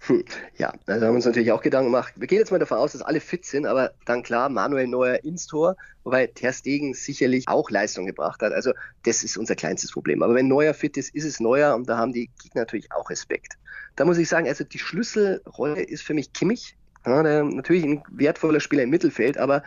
Hm, 0.00 0.24
ja, 0.56 0.72
da 0.84 0.94
haben 0.94 1.00
wir 1.00 1.10
uns 1.10 1.26
natürlich 1.26 1.52
auch 1.52 1.62
Gedanken 1.62 1.92
gemacht. 1.92 2.12
Wir 2.16 2.26
gehen 2.26 2.38
jetzt 2.38 2.50
mal 2.50 2.58
davon 2.58 2.78
aus, 2.78 2.90
dass 2.90 3.02
alle 3.02 3.20
fit 3.20 3.44
sind, 3.44 3.64
aber 3.64 3.92
dann 4.04 4.24
klar, 4.24 4.48
Manuel 4.48 4.88
Neuer 4.88 5.22
ins 5.22 5.46
Tor, 5.46 5.76
wobei 6.02 6.26
Ter 6.26 6.52
Stegen 6.52 6.92
sicherlich 6.92 7.46
auch 7.46 7.70
Leistung 7.70 8.04
gebracht 8.04 8.42
hat. 8.42 8.52
Also 8.52 8.72
das 9.04 9.22
ist 9.22 9.36
unser 9.36 9.54
kleinstes 9.54 9.92
Problem. 9.92 10.24
Aber 10.24 10.34
wenn 10.34 10.48
Neuer 10.48 10.74
fit 10.74 10.96
ist, 10.96 11.14
ist 11.14 11.24
es 11.24 11.38
Neuer 11.38 11.76
und 11.76 11.88
da 11.88 11.98
haben 11.98 12.12
die 12.12 12.28
Gegner 12.42 12.62
natürlich 12.62 12.90
auch 12.90 13.08
Respekt. 13.08 13.58
Da 13.94 14.04
muss 14.04 14.18
ich 14.18 14.28
sagen, 14.28 14.48
also 14.48 14.64
die 14.64 14.80
Schlüsselrolle 14.80 15.82
ist 15.82 16.02
für 16.02 16.14
mich 16.14 16.32
Kimmich. 16.32 16.76
Ja, 17.06 17.22
natürlich 17.22 17.84
ein 17.84 18.02
wertvoller 18.10 18.58
Spieler 18.58 18.82
im 18.82 18.90
Mittelfeld, 18.90 19.38
aber 19.38 19.62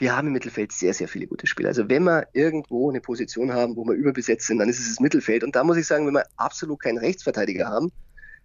wir 0.00 0.16
haben 0.16 0.28
im 0.28 0.32
Mittelfeld 0.32 0.72
sehr, 0.72 0.94
sehr 0.94 1.08
viele 1.08 1.26
gute 1.26 1.46
Spieler. 1.46 1.68
Also 1.68 1.88
wenn 1.88 2.04
wir 2.04 2.26
irgendwo 2.32 2.90
eine 2.90 3.00
Position 3.00 3.52
haben, 3.52 3.76
wo 3.76 3.84
wir 3.84 3.94
überbesetzt 3.94 4.46
sind, 4.46 4.58
dann 4.58 4.68
ist 4.68 4.80
es 4.80 4.88
das 4.88 5.00
Mittelfeld. 5.00 5.44
Und 5.44 5.54
da 5.54 5.62
muss 5.62 5.76
ich 5.76 5.86
sagen, 5.86 6.06
wenn 6.06 6.14
wir 6.14 6.24
absolut 6.36 6.80
keinen 6.80 6.98
Rechtsverteidiger 6.98 7.68
haben, 7.68 7.92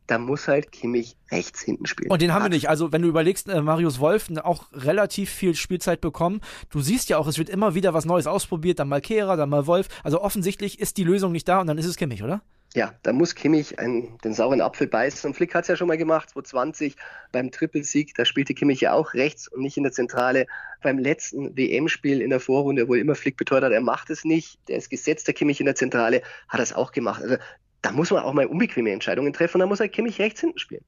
da 0.07 0.19
muss 0.19 0.47
halt 0.47 0.71
Kimmich 0.71 1.15
rechts 1.31 1.61
hinten 1.61 1.85
spielen. 1.85 2.11
Und 2.11 2.21
den 2.21 2.33
haben 2.33 2.43
wir 2.43 2.49
nicht. 2.49 2.69
Also 2.69 2.91
wenn 2.91 3.01
du 3.01 3.07
überlegst, 3.07 3.47
äh, 3.47 3.61
Marius 3.61 3.99
Wolf 3.99 4.29
auch 4.43 4.65
relativ 4.73 5.29
viel 5.31 5.55
Spielzeit 5.55 6.01
bekommen. 6.01 6.41
Du 6.69 6.81
siehst 6.81 7.09
ja 7.09 7.17
auch, 7.17 7.27
es 7.27 7.37
wird 7.37 7.49
immer 7.49 7.73
wieder 7.73 7.93
was 7.93 8.05
Neues 8.05 8.27
ausprobiert, 8.27 8.79
dann 8.79 8.89
mal 8.89 9.01
Kehrer, 9.01 9.37
dann 9.37 9.49
mal 9.49 9.65
Wolf. 9.65 9.87
Also 10.03 10.21
offensichtlich 10.21 10.79
ist 10.79 10.97
die 10.97 11.03
Lösung 11.03 11.31
nicht 11.31 11.47
da 11.47 11.61
und 11.61 11.67
dann 11.67 11.77
ist 11.77 11.85
es 11.85 11.95
Kimmich, 11.95 12.21
oder? 12.21 12.41
Ja, 12.75 12.93
da 13.03 13.13
muss 13.13 13.35
Kimmich 13.35 13.79
einen, 13.79 14.17
den 14.19 14.33
sauren 14.33 14.59
Apfel 14.59 14.87
beißen. 14.87 15.29
Und 15.29 15.33
Flick 15.33 15.55
hat 15.55 15.63
es 15.63 15.69
ja 15.69 15.77
schon 15.77 15.87
mal 15.87 15.97
gemacht, 15.97 16.29
2020 16.31 16.97
beim 17.31 17.49
Trippelsieg. 17.49 18.13
Da 18.15 18.25
spielte 18.25 18.53
Kimmich 18.53 18.81
ja 18.81 18.91
auch 18.91 19.13
rechts 19.13 19.47
und 19.47 19.61
nicht 19.61 19.77
in 19.77 19.83
der 19.83 19.93
Zentrale. 19.93 20.45
Beim 20.83 20.99
letzten 20.99 21.55
WM-Spiel 21.55 22.21
in 22.21 22.29
der 22.29 22.41
Vorrunde, 22.41 22.89
wo 22.89 22.95
immer 22.95 23.15
Flick 23.15 23.37
beteuert 23.37 23.63
hat, 23.63 23.71
er 23.71 23.81
macht 23.81 24.09
es 24.09 24.25
nicht. 24.25 24.59
Der 24.67 24.77
ist 24.77 24.89
gesetzt, 24.89 25.25
der 25.27 25.33
Kimmich 25.33 25.61
in 25.61 25.65
der 25.65 25.75
Zentrale, 25.75 26.21
hat 26.49 26.59
es 26.59 26.73
auch 26.73 26.91
gemacht. 26.91 27.21
Also 27.23 27.37
da 27.81 27.93
muss 27.93 28.11
man 28.11 28.23
auch 28.23 28.33
mal 28.33 28.45
unbequeme 28.45 28.91
Entscheidungen 28.91 29.31
treffen 29.31 29.59
da 29.59 29.67
muss 29.67 29.79
er 29.79 29.87
Kimmich 29.87 30.19
rechts 30.19 30.41
hinten 30.41 30.59
spielen. 30.59 30.83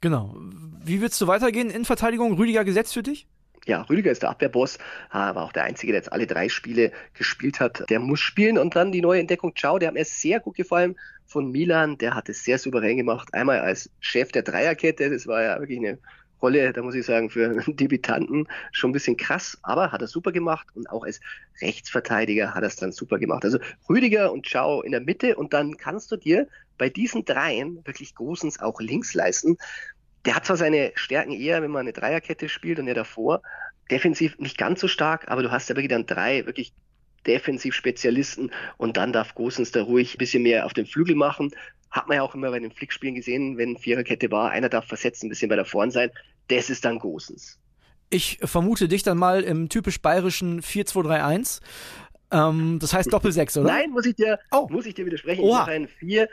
Genau. 0.00 0.36
Wie 0.84 1.00
willst 1.00 1.20
du 1.20 1.26
weitergehen 1.26 1.70
in 1.70 1.84
Verteidigung? 1.84 2.34
Rüdiger 2.34 2.64
gesetzt 2.64 2.94
für 2.94 3.02
dich? 3.02 3.26
Ja, 3.66 3.82
Rüdiger 3.82 4.10
ist 4.10 4.22
der 4.22 4.30
Abwehrboss, 4.30 4.78
war 5.10 5.36
auch 5.36 5.52
der 5.52 5.64
Einzige, 5.64 5.92
der 5.92 6.00
jetzt 6.00 6.12
alle 6.12 6.26
drei 6.26 6.48
Spiele 6.48 6.92
gespielt 7.14 7.60
hat. 7.60 7.88
Der 7.90 8.00
muss 8.00 8.20
spielen 8.20 8.58
und 8.58 8.74
dann 8.74 8.92
die 8.92 9.00
neue 9.00 9.20
Entdeckung 9.20 9.54
Ciao, 9.54 9.78
der 9.78 9.88
hat 9.88 9.94
mir 9.94 10.04
sehr 10.04 10.40
gut 10.40 10.56
gefallen 10.56 10.96
von 11.26 11.50
Milan. 11.50 11.98
Der 11.98 12.14
hat 12.14 12.28
es 12.28 12.44
sehr 12.44 12.58
souverän 12.58 12.96
gemacht. 12.96 13.32
Einmal 13.32 13.60
als 13.60 13.90
Chef 14.00 14.32
der 14.32 14.42
Dreierkette, 14.42 15.10
das 15.10 15.26
war 15.26 15.42
ja 15.42 15.60
wirklich 15.60 15.78
eine 15.78 15.98
Rolle, 16.42 16.72
da 16.72 16.82
muss 16.82 16.96
ich 16.96 17.06
sagen, 17.06 17.30
für 17.30 17.50
einen 17.66 17.76
Debütanten 17.76 18.48
schon 18.72 18.90
ein 18.90 18.92
bisschen 18.92 19.16
krass, 19.16 19.58
aber 19.62 19.92
hat 19.92 20.02
er 20.02 20.08
super 20.08 20.32
gemacht 20.32 20.66
und 20.74 20.90
auch 20.90 21.04
als 21.04 21.20
Rechtsverteidiger 21.60 22.54
hat 22.54 22.64
er 22.64 22.68
es 22.68 22.76
dann 22.76 22.92
super 22.92 23.18
gemacht. 23.18 23.44
Also 23.44 23.58
Rüdiger 23.88 24.32
und 24.32 24.46
Ciao 24.46 24.82
in 24.82 24.90
der 24.90 25.00
Mitte 25.00 25.36
und 25.36 25.52
dann 25.52 25.76
kannst 25.76 26.10
du 26.10 26.16
dir 26.16 26.48
bei 26.78 26.88
diesen 26.88 27.24
dreien 27.24 27.76
wirklich 27.86 28.14
Großens 28.16 28.58
auch 28.58 28.80
links 28.80 29.14
leisten. 29.14 29.56
Der 30.24 30.36
hat 30.36 30.46
zwar 30.46 30.56
seine 30.56 30.92
Stärken 30.94 31.32
eher, 31.32 31.62
wenn 31.62 31.70
man 31.70 31.80
eine 31.80 31.92
Dreierkette 31.92 32.48
spielt 32.48 32.78
und 32.78 32.88
er 32.88 32.94
davor, 32.94 33.42
defensiv 33.90 34.38
nicht 34.38 34.56
ganz 34.56 34.80
so 34.80 34.88
stark, 34.88 35.28
aber 35.28 35.42
du 35.42 35.50
hast 35.50 35.68
ja 35.68 35.76
wirklich 35.76 35.90
dann 35.90 36.06
drei 36.06 36.46
wirklich 36.46 36.72
Defensiv-Spezialisten 37.26 38.50
und 38.78 38.96
dann 38.96 39.12
darf 39.12 39.34
Gosens 39.34 39.70
da 39.72 39.82
ruhig 39.82 40.14
ein 40.14 40.18
bisschen 40.18 40.42
mehr 40.42 40.66
auf 40.66 40.72
den 40.72 40.86
Flügel 40.86 41.14
machen. 41.14 41.50
Hat 41.90 42.08
man 42.08 42.16
ja 42.16 42.22
auch 42.22 42.34
immer 42.34 42.50
bei 42.50 42.58
den 42.58 42.72
Flickspielen 42.72 43.14
gesehen, 43.14 43.58
wenn 43.58 43.76
Viererkette 43.76 44.30
war, 44.30 44.50
einer 44.50 44.68
darf 44.68 44.86
versetzt, 44.86 45.22
ein 45.22 45.28
bisschen 45.28 45.50
weiter 45.50 45.64
vorn 45.64 45.90
sein. 45.90 46.10
Das 46.48 46.70
ist 46.70 46.84
dann 46.84 46.98
Gosens. 46.98 47.58
Ich 48.10 48.38
vermute 48.42 48.88
dich 48.88 49.02
dann 49.02 49.18
mal 49.18 49.42
im 49.42 49.68
typisch 49.68 50.00
bayerischen 50.00 50.60
4-2-3-1. 50.60 51.60
Ähm, 52.30 52.78
das 52.80 52.92
heißt 52.92 53.12
Doppel-6, 53.12 53.60
oder? 53.60 53.68
Nein, 53.68 53.90
muss 53.90 54.06
ich 54.06 54.16
dir, 54.16 54.38
oh. 54.50 54.66
muss 54.70 54.86
ich 54.86 54.94
dir 54.94 55.06
widersprechen. 55.06 55.42
Oha. 55.42 55.60
Ich 55.60 55.66
mache 55.66 55.70
ein 55.70 55.88
4, 55.88 56.28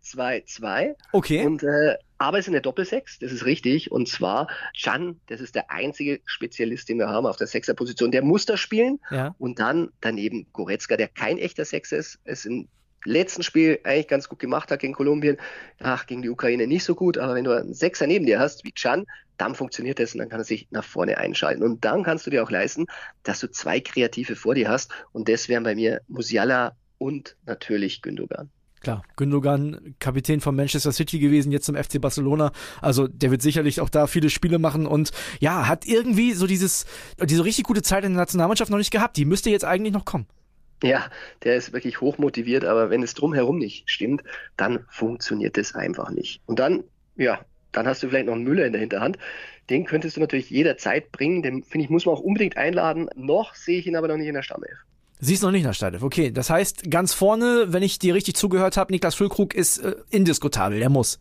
2, 0.00 0.28
2, 0.28 0.44
2. 0.46 0.96
Okay. 1.12 1.46
Und, 1.46 1.62
äh, 1.62 1.96
aber 2.18 2.38
es 2.38 2.46
ist 2.46 2.52
eine 2.52 2.60
Doppelsechs, 2.60 3.18
das 3.18 3.32
ist 3.32 3.44
richtig. 3.44 3.92
Und 3.92 4.08
zwar 4.08 4.48
Chan, 4.74 5.20
das 5.26 5.40
ist 5.40 5.54
der 5.54 5.70
einzige 5.70 6.20
Spezialist, 6.24 6.88
den 6.88 6.98
wir 6.98 7.08
haben 7.08 7.26
auf 7.26 7.36
der 7.36 7.46
Sechserposition, 7.46 8.10
der 8.10 8.22
muss 8.22 8.46
da 8.46 8.56
spielen. 8.56 9.00
Ja. 9.10 9.34
Und 9.38 9.60
dann 9.60 9.90
daneben 10.00 10.46
Goretzka, 10.52 10.96
der 10.96 11.08
kein 11.08 11.38
echter 11.38 11.64
Sechser 11.64 11.96
ist. 11.96 12.18
Es 12.24 12.44
im 12.44 12.68
letzten 13.04 13.42
Spiel 13.42 13.78
eigentlich 13.84 14.08
ganz 14.08 14.28
gut 14.28 14.40
gemacht 14.40 14.70
hat 14.70 14.80
gegen 14.80 14.92
Kolumbien. 14.92 15.36
Ach, 15.80 16.06
gegen 16.06 16.22
die 16.22 16.30
Ukraine 16.30 16.66
nicht 16.66 16.84
so 16.84 16.94
gut. 16.94 17.18
Aber 17.18 17.34
wenn 17.34 17.44
du 17.44 17.52
einen 17.52 17.74
Sechser 17.74 18.06
neben 18.06 18.26
dir 18.26 18.40
hast, 18.40 18.64
wie 18.64 18.72
Chan, 18.72 19.06
dann 19.36 19.54
funktioniert 19.54 20.00
das 20.00 20.14
und 20.14 20.18
dann 20.18 20.28
kann 20.28 20.40
er 20.40 20.44
sich 20.44 20.66
nach 20.70 20.84
vorne 20.84 21.18
einschalten. 21.18 21.62
Und 21.62 21.84
dann 21.84 22.02
kannst 22.02 22.26
du 22.26 22.30
dir 22.30 22.42
auch 22.42 22.50
leisten, 22.50 22.86
dass 23.22 23.38
du 23.38 23.48
zwei 23.48 23.78
Kreative 23.78 24.34
vor 24.34 24.56
dir 24.56 24.68
hast. 24.68 24.90
Und 25.12 25.28
das 25.28 25.48
wären 25.48 25.62
bei 25.62 25.76
mir 25.76 26.00
Musiala 26.08 26.76
und 26.98 27.36
natürlich 27.46 28.02
Gündogan. 28.02 28.50
Klar, 28.80 29.02
Gündogan, 29.16 29.94
Kapitän 29.98 30.40
von 30.40 30.54
Manchester 30.54 30.92
City 30.92 31.18
gewesen, 31.18 31.50
jetzt 31.50 31.66
zum 31.66 31.74
FC 31.76 32.00
Barcelona. 32.00 32.52
Also 32.80 33.08
der 33.08 33.30
wird 33.30 33.42
sicherlich 33.42 33.80
auch 33.80 33.88
da 33.88 34.06
viele 34.06 34.30
Spiele 34.30 34.58
machen 34.58 34.86
und 34.86 35.10
ja, 35.40 35.66
hat 35.66 35.86
irgendwie 35.86 36.32
so 36.32 36.46
dieses, 36.46 36.86
diese 37.22 37.44
richtig 37.44 37.64
gute 37.64 37.82
Zeit 37.82 38.04
in 38.04 38.12
der 38.12 38.20
Nationalmannschaft 38.22 38.70
noch 38.70 38.78
nicht 38.78 38.92
gehabt. 38.92 39.16
Die 39.16 39.24
müsste 39.24 39.50
jetzt 39.50 39.64
eigentlich 39.64 39.92
noch 39.92 40.04
kommen. 40.04 40.26
Ja, 40.82 41.10
der 41.42 41.56
ist 41.56 41.72
wirklich 41.72 42.00
hoch 42.00 42.18
motiviert, 42.18 42.64
aber 42.64 42.88
wenn 42.88 43.02
es 43.02 43.14
drumherum 43.14 43.58
nicht 43.58 43.90
stimmt, 43.90 44.22
dann 44.56 44.84
funktioniert 44.88 45.58
es 45.58 45.74
einfach 45.74 46.10
nicht. 46.10 46.40
Und 46.46 46.60
dann, 46.60 46.84
ja, 47.16 47.40
dann 47.72 47.88
hast 47.88 48.02
du 48.02 48.08
vielleicht 48.08 48.26
noch 48.26 48.34
einen 48.34 48.44
Müller 48.44 48.64
in 48.64 48.72
der 48.72 48.80
Hinterhand. 48.80 49.18
Den 49.70 49.84
könntest 49.84 50.16
du 50.16 50.20
natürlich 50.20 50.50
jederzeit 50.50 51.10
bringen. 51.10 51.42
Den, 51.42 51.64
finde 51.64 51.84
ich, 51.84 51.90
muss 51.90 52.06
man 52.06 52.14
auch 52.14 52.20
unbedingt 52.20 52.56
einladen. 52.56 53.10
Noch 53.16 53.56
sehe 53.56 53.80
ich 53.80 53.86
ihn 53.88 53.96
aber 53.96 54.08
noch 54.08 54.16
nicht 54.16 54.28
in 54.28 54.34
der 54.34 54.42
Stammelf. 54.42 54.78
Sie 55.20 55.34
ist 55.34 55.42
noch 55.42 55.50
nicht 55.50 55.64
nach 55.64 55.74
Stadef. 55.74 56.02
Okay, 56.02 56.30
das 56.30 56.48
heißt, 56.48 56.90
ganz 56.90 57.12
vorne, 57.12 57.66
wenn 57.68 57.82
ich 57.82 57.98
dir 57.98 58.14
richtig 58.14 58.36
zugehört 58.36 58.76
habe, 58.76 58.92
Niklas 58.92 59.16
Füllkrug 59.16 59.54
ist 59.54 59.78
äh, 59.78 59.96
indiskutabel, 60.10 60.78
der 60.78 60.90
muss. 60.90 61.18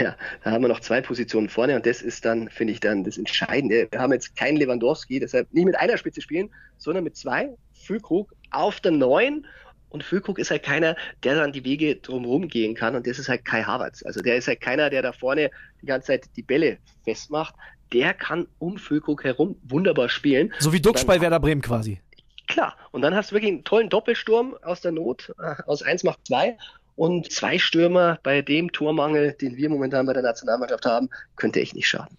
Ja, 0.00 0.16
da 0.42 0.50
haben 0.50 0.62
wir 0.62 0.68
noch 0.68 0.80
zwei 0.80 1.02
Positionen 1.02 1.50
vorne 1.50 1.76
und 1.76 1.84
das 1.84 2.00
ist 2.00 2.24
dann, 2.24 2.48
finde 2.48 2.72
ich, 2.72 2.80
dann 2.80 3.04
das 3.04 3.18
Entscheidende. 3.18 3.86
Wir 3.90 4.00
haben 4.00 4.12
jetzt 4.14 4.34
keinen 4.34 4.56
Lewandowski, 4.56 5.20
deshalb 5.20 5.52
nicht 5.52 5.66
mit 5.66 5.76
einer 5.76 5.98
Spitze 5.98 6.22
spielen, 6.22 6.48
sondern 6.78 7.04
mit 7.04 7.16
zwei. 7.16 7.50
Füllkrug 7.72 8.34
auf 8.50 8.80
der 8.80 8.92
neun 8.92 9.46
und 9.90 10.02
Füllkrug 10.02 10.38
ist 10.38 10.50
halt 10.50 10.62
keiner, 10.62 10.96
der 11.22 11.34
dann 11.34 11.52
die 11.52 11.64
Wege 11.64 11.96
drumherum 11.96 12.48
gehen 12.48 12.74
kann 12.74 12.96
und 12.96 13.06
das 13.06 13.18
ist 13.18 13.28
halt 13.28 13.44
Kai 13.44 13.62
Havertz. 13.62 14.02
Also 14.04 14.22
der 14.22 14.36
ist 14.36 14.48
halt 14.48 14.62
keiner, 14.62 14.88
der 14.88 15.02
da 15.02 15.12
vorne 15.12 15.50
die 15.82 15.86
ganze 15.86 16.06
Zeit 16.08 16.24
die 16.34 16.42
Bälle 16.42 16.78
festmacht. 17.04 17.54
Der 17.92 18.14
kann 18.14 18.46
um 18.58 18.78
Füllkrug 18.78 19.22
herum 19.22 19.56
wunderbar 19.62 20.08
spielen. 20.08 20.52
So 20.60 20.72
wie 20.72 20.80
Duxch 20.80 21.04
bei 21.04 21.20
Werder 21.20 21.40
Bremen 21.40 21.60
quasi. 21.60 22.00
Klar. 22.46 22.76
Und 22.92 23.02
dann 23.02 23.14
hast 23.14 23.30
du 23.30 23.34
wirklich 23.34 23.52
einen 23.52 23.64
tollen 23.64 23.88
Doppelsturm 23.88 24.56
aus 24.62 24.80
der 24.80 24.92
Not. 24.92 25.34
Äh, 25.38 25.62
aus 25.66 25.82
eins 25.82 26.04
macht 26.04 26.26
zwei. 26.26 26.56
Und 26.96 27.32
zwei 27.32 27.58
Stürmer 27.58 28.18
bei 28.22 28.42
dem 28.42 28.70
Tormangel, 28.70 29.32
den 29.32 29.56
wir 29.56 29.68
momentan 29.68 30.06
bei 30.06 30.12
der 30.12 30.22
Nationalmannschaft 30.22 30.86
haben, 30.86 31.10
könnte 31.36 31.60
echt 31.60 31.74
nicht 31.74 31.88
schaden. 31.88 32.16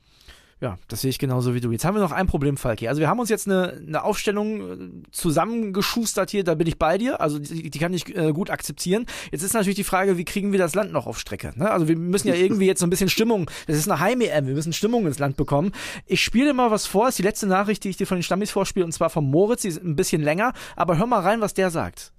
Ja, 0.61 0.77
das 0.87 1.01
sehe 1.01 1.09
ich 1.09 1.19
genauso 1.19 1.53
wie 1.53 1.59
du. 1.59 1.71
Jetzt 1.71 1.83
haben 1.83 1.95
wir 1.95 2.01
noch 2.01 2.13
ein 2.13 2.27
Problem, 2.27 2.55
Falki. 2.55 2.87
Also 2.87 3.01
wir 3.01 3.09
haben 3.09 3.19
uns 3.19 3.29
jetzt 3.29 3.45
eine, 3.45 3.73
eine 3.85 4.03
Aufstellung 4.03 4.61
äh, 4.61 5.03
zusammengeschustert 5.11 6.31
hier, 6.31 6.45
da 6.45 6.55
bin 6.55 6.65
ich 6.65 6.79
bei 6.79 6.97
dir. 6.97 7.19
Also 7.19 7.39
die, 7.39 7.69
die 7.69 7.79
kann 7.79 7.93
ich 7.93 8.15
äh, 8.15 8.31
gut 8.31 8.49
akzeptieren. 8.49 9.05
Jetzt 9.31 9.43
ist 9.43 9.53
natürlich 9.53 9.75
die 9.75 9.83
Frage, 9.83 10.17
wie 10.17 10.23
kriegen 10.23 10.53
wir 10.53 10.59
das 10.59 10.73
Land 10.73 10.93
noch 10.93 11.07
auf 11.07 11.19
Strecke? 11.19 11.51
Ne? 11.55 11.69
Also 11.69 11.89
wir 11.89 11.97
müssen 11.97 12.29
ja 12.29 12.35
irgendwie 12.35 12.67
jetzt 12.67 12.79
so 12.79 12.87
ein 12.87 12.89
bisschen 12.89 13.09
Stimmung, 13.09 13.49
das 13.67 13.75
ist 13.75 13.89
eine 13.89 13.99
Heim-EM, 13.99 14.47
wir 14.47 14.53
müssen 14.53 14.71
Stimmung 14.71 15.05
ins 15.05 15.19
Land 15.19 15.35
bekommen. 15.35 15.73
Ich 16.05 16.23
spiele 16.23 16.53
mal 16.53 16.71
was 16.71 16.87
vor, 16.87 17.05
das 17.05 17.15
ist 17.15 17.19
die 17.19 17.23
letzte 17.23 17.47
Nachricht, 17.47 17.83
die 17.83 17.89
ich 17.89 17.97
dir 17.97 18.07
von 18.07 18.17
den 18.17 18.23
Stammis 18.23 18.51
vorspiele, 18.51 18.85
und 18.85 18.93
zwar 18.93 19.09
von 19.09 19.29
Moritz, 19.29 19.63
die 19.63 19.67
ist 19.67 19.83
ein 19.83 19.97
bisschen 19.97 20.21
länger, 20.21 20.53
aber 20.77 20.97
hör 20.97 21.05
mal 21.05 21.21
rein, 21.21 21.41
was 21.41 21.53
der 21.53 21.69
sagt. 21.69 22.13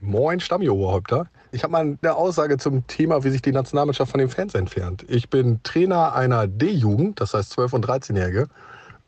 Moin 0.00 0.40
Stammioberhäupter. 0.40 1.26
Ich 1.52 1.62
habe 1.62 1.72
mal 1.72 1.98
eine 2.00 2.14
Aussage 2.14 2.56
zum 2.56 2.86
Thema, 2.86 3.22
wie 3.22 3.30
sich 3.30 3.42
die 3.42 3.52
Nationalmannschaft 3.52 4.10
von 4.10 4.20
den 4.20 4.30
Fans 4.30 4.54
entfernt. 4.54 5.04
Ich 5.08 5.28
bin 5.28 5.62
Trainer 5.62 6.14
einer 6.14 6.46
D-Jugend, 6.46 7.20
das 7.20 7.34
heißt 7.34 7.58
12- 7.58 7.74
und 7.74 7.86
13-Jährige. 7.86 8.48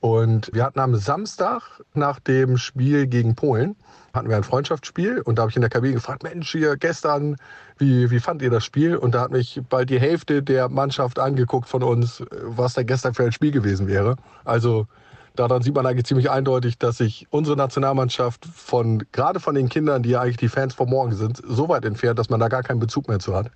Und 0.01 0.51
wir 0.53 0.65
hatten 0.65 0.81
am 0.81 0.97
Samstag 0.97 1.63
nach 1.95 2.19
dem 2.19 2.59
Spiel 2.59 3.07
gegen 3.07 3.37
Polen, 3.37 3.77
hatten 4.13 4.29
wir 4.29 4.37
ein 4.37 4.43
Freundschaftsspiel 4.43 5.21
und 5.21 5.39
da 5.39 5.43
habe 5.43 5.51
ich 5.51 5.57
in 5.57 5.63
der 5.63 5.71
Kabine 5.71 5.95
gefragt, 5.95 6.25
Mensch, 6.25 6.51
hier 6.51 6.77
gestern, 6.77 7.37
wie, 7.79 8.11
wie 8.11 8.19
fand 8.19 8.43
ihr 8.43 8.51
das 8.51 8.65
Spiel? 8.65 8.97
Und 8.97 9.15
da 9.15 9.21
hat 9.21 9.31
mich 9.31 9.61
bald 9.69 9.89
die 9.91 10.01
Hälfte 10.01 10.43
der 10.43 10.69
Mannschaft 10.69 11.21
angeguckt 11.21 11.69
von 11.69 11.85
uns, 11.85 12.25
was 12.43 12.75
da 12.75 12.83
gestern 12.83 13.15
für 13.15 13.25
ein 13.25 13.33
Spiel 13.33 13.53
gewesen 13.53 13.87
wäre. 13.87 14.17
Also 14.45 14.89
daran 15.35 15.63
sieht 15.63 15.75
man 15.75 15.87
eigentlich 15.87 16.07
ziemlich 16.07 16.31
eindeutig, 16.31 16.79
dass 16.79 16.99
sich 16.99 17.27
unsere 17.31 17.57
Nationalmannschaft 17.57 18.45
von, 18.47 19.05
gerade 19.13 19.41
von 19.41 19.55
den 19.55 19.69
Kindern, 19.69 20.03
die 20.03 20.11
ja 20.11 20.21
eigentlich 20.21 20.37
die 20.37 20.49
Fans 20.49 20.75
von 20.75 20.89
morgen 20.89 21.15
sind, 21.15 21.41
so 21.47 21.69
weit 21.69 21.85
entfernt, 21.85 22.19
dass 22.19 22.31
man 22.31 22.41
da 22.41 22.49
gar 22.49 22.63
keinen 22.63 22.81
Bezug 22.81 23.09
mehr 23.09 23.19
zu 23.19 23.35
hat. 23.35 23.51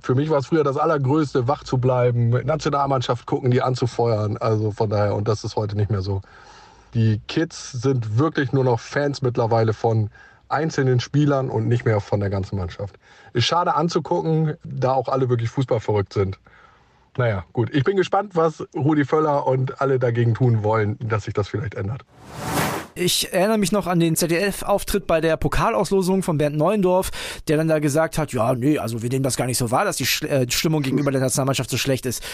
Für 0.00 0.14
mich 0.14 0.28
war 0.28 0.38
es 0.38 0.46
früher 0.46 0.62
das 0.62 0.76
Allergrößte, 0.76 1.48
wach 1.48 1.64
zu 1.64 1.78
bleiben, 1.78 2.30
Nationalmannschaft 2.30 3.26
gucken, 3.26 3.50
die 3.50 3.62
anzufeuern. 3.62 4.36
Also 4.36 4.70
von 4.70 4.90
daher, 4.90 5.14
und 5.14 5.26
das 5.26 5.42
ist 5.42 5.56
heute 5.56 5.76
nicht 5.76 5.90
mehr 5.90 6.02
so. 6.02 6.20
Die 6.94 7.20
Kids 7.28 7.72
sind 7.72 8.18
wirklich 8.18 8.52
nur 8.52 8.64
noch 8.64 8.80
Fans 8.80 9.22
mittlerweile 9.22 9.72
von 9.72 10.10
einzelnen 10.48 11.00
Spielern 11.00 11.50
und 11.50 11.66
nicht 11.66 11.84
mehr 11.84 12.00
von 12.00 12.20
der 12.20 12.30
ganzen 12.30 12.56
Mannschaft. 12.58 12.96
Ist 13.32 13.46
schade 13.46 13.74
anzugucken, 13.74 14.56
da 14.64 14.92
auch 14.92 15.08
alle 15.08 15.28
wirklich 15.28 15.50
fußballverrückt 15.50 16.12
sind. 16.12 16.38
Naja, 17.16 17.44
gut. 17.52 17.74
Ich 17.74 17.84
bin 17.84 17.96
gespannt, 17.96 18.34
was 18.34 18.66
Rudi 18.74 19.04
Völler 19.04 19.46
und 19.46 19.80
alle 19.80 19.98
dagegen 19.98 20.34
tun 20.34 20.62
wollen, 20.62 20.98
dass 20.98 21.24
sich 21.24 21.34
das 21.34 21.48
vielleicht 21.48 21.74
ändert. 21.74 22.02
Ich 22.98 23.30
erinnere 23.32 23.58
mich 23.58 23.72
noch 23.72 23.86
an 23.86 24.00
den 24.00 24.16
ZDF-Auftritt 24.16 25.06
bei 25.06 25.20
der 25.20 25.36
Pokalauslosung 25.36 26.22
von 26.22 26.38
Bernd 26.38 26.56
Neuendorf, 26.56 27.10
der 27.46 27.58
dann 27.58 27.68
da 27.68 27.78
gesagt 27.78 28.16
hat, 28.16 28.32
ja, 28.32 28.54
nee, 28.54 28.78
also 28.78 29.02
wir 29.02 29.10
nehmen 29.10 29.22
das 29.22 29.36
gar 29.36 29.44
nicht 29.44 29.58
so 29.58 29.70
wahr, 29.70 29.84
dass 29.84 29.98
die 29.98 30.26
äh, 30.26 30.50
Stimmung 30.50 30.80
gegenüber 30.80 31.10
der 31.10 31.20
Nationalmannschaft 31.20 31.68
so 31.68 31.76
schlecht 31.76 32.06
ist. 32.06 32.24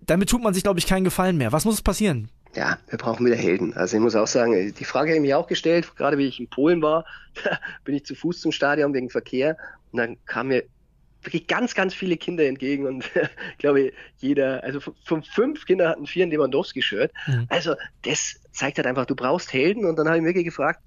Damit 0.00 0.28
tut 0.28 0.42
man 0.42 0.54
sich, 0.54 0.64
glaube 0.64 0.80
ich, 0.80 0.88
keinen 0.88 1.04
Gefallen 1.04 1.36
mehr. 1.36 1.52
Was 1.52 1.64
muss 1.64 1.82
passieren? 1.82 2.30
Ja, 2.56 2.78
wir 2.88 2.98
brauchen 2.98 3.24
wieder 3.26 3.36
Helden. 3.36 3.74
Also 3.74 3.96
ich 3.96 4.02
muss 4.02 4.16
auch 4.16 4.26
sagen, 4.26 4.74
die 4.76 4.84
Frage 4.84 5.10
habe 5.10 5.18
ich 5.18 5.22
mir 5.22 5.38
auch 5.38 5.46
gestellt, 5.46 5.94
gerade 5.96 6.18
wie 6.18 6.26
ich 6.26 6.40
in 6.40 6.48
Polen 6.48 6.82
war, 6.82 7.04
bin 7.84 7.94
ich 7.94 8.04
zu 8.04 8.16
Fuß 8.16 8.40
zum 8.40 8.50
Stadion 8.50 8.92
wegen 8.94 9.10
Verkehr 9.10 9.56
und 9.92 9.98
dann 9.98 10.16
kam 10.26 10.48
mir 10.48 10.64
wirklich 11.22 11.46
ganz, 11.46 11.74
ganz 11.74 11.94
viele 11.94 12.16
Kinder 12.16 12.44
entgegen 12.44 12.86
und 12.86 13.04
ich 13.52 13.58
glaube, 13.58 13.92
jeder, 14.18 14.62
also 14.62 14.80
von 14.80 15.22
fünf 15.22 15.66
Kindern 15.66 15.88
hatten 15.88 16.06
vier 16.06 16.26
ein 16.26 16.30
Lewandowski-Shirt. 16.30 17.12
Mhm. 17.26 17.46
Also 17.48 17.74
das 18.02 18.40
zeigt 18.52 18.78
halt 18.78 18.86
einfach, 18.86 19.06
du 19.06 19.14
brauchst 19.14 19.52
Helden 19.52 19.84
und 19.84 19.96
dann 19.96 20.06
habe 20.06 20.18
ich 20.18 20.22
mir 20.22 20.28
wirklich 20.28 20.46
gefragt, 20.46 20.80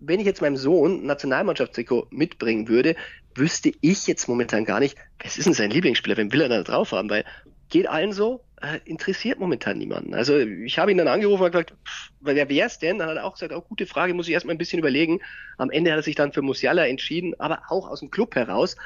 wenn 0.00 0.20
ich 0.20 0.26
jetzt 0.26 0.42
meinem 0.42 0.56
Sohn 0.56 1.02
ein 1.02 1.06
Nationalmannschaftstrikot 1.06 2.08
mitbringen 2.10 2.68
würde, 2.68 2.94
wüsste 3.34 3.72
ich 3.80 4.06
jetzt 4.06 4.28
momentan 4.28 4.64
gar 4.64 4.80
nicht, 4.80 4.96
was 5.22 5.38
ist 5.38 5.46
denn 5.46 5.54
sein 5.54 5.70
Lieblingsspieler, 5.70 6.16
wen 6.16 6.32
will 6.32 6.40
er 6.42 6.48
da 6.48 6.62
drauf 6.62 6.92
haben, 6.92 7.10
weil 7.10 7.24
geht 7.68 7.88
allen 7.88 8.12
so, 8.12 8.44
äh, 8.62 8.78
interessiert 8.84 9.38
momentan 9.38 9.78
niemanden. 9.78 10.14
Also 10.14 10.36
ich 10.38 10.78
habe 10.78 10.90
ihn 10.90 10.98
dann 10.98 11.08
angerufen 11.08 11.44
und 11.44 11.52
gesagt, 11.52 11.74
pff, 11.84 12.10
wer 12.20 12.48
wäre 12.48 12.66
es 12.66 12.78
denn? 12.78 12.98
Dann 12.98 13.08
hat 13.08 13.16
er 13.16 13.24
auch 13.24 13.34
gesagt, 13.34 13.52
auch 13.52 13.62
oh, 13.62 13.68
gute 13.68 13.86
Frage, 13.86 14.14
muss 14.14 14.26
ich 14.26 14.34
erstmal 14.34 14.54
ein 14.54 14.58
bisschen 14.58 14.78
überlegen. 14.78 15.20
Am 15.58 15.70
Ende 15.70 15.90
hat 15.90 15.98
er 15.98 16.02
sich 16.02 16.14
dann 16.14 16.32
für 16.32 16.42
Musiala 16.42 16.86
entschieden, 16.86 17.38
aber 17.38 17.62
auch 17.68 17.88
aus 17.88 18.00
dem 18.00 18.10
Club 18.10 18.34
heraus 18.34 18.76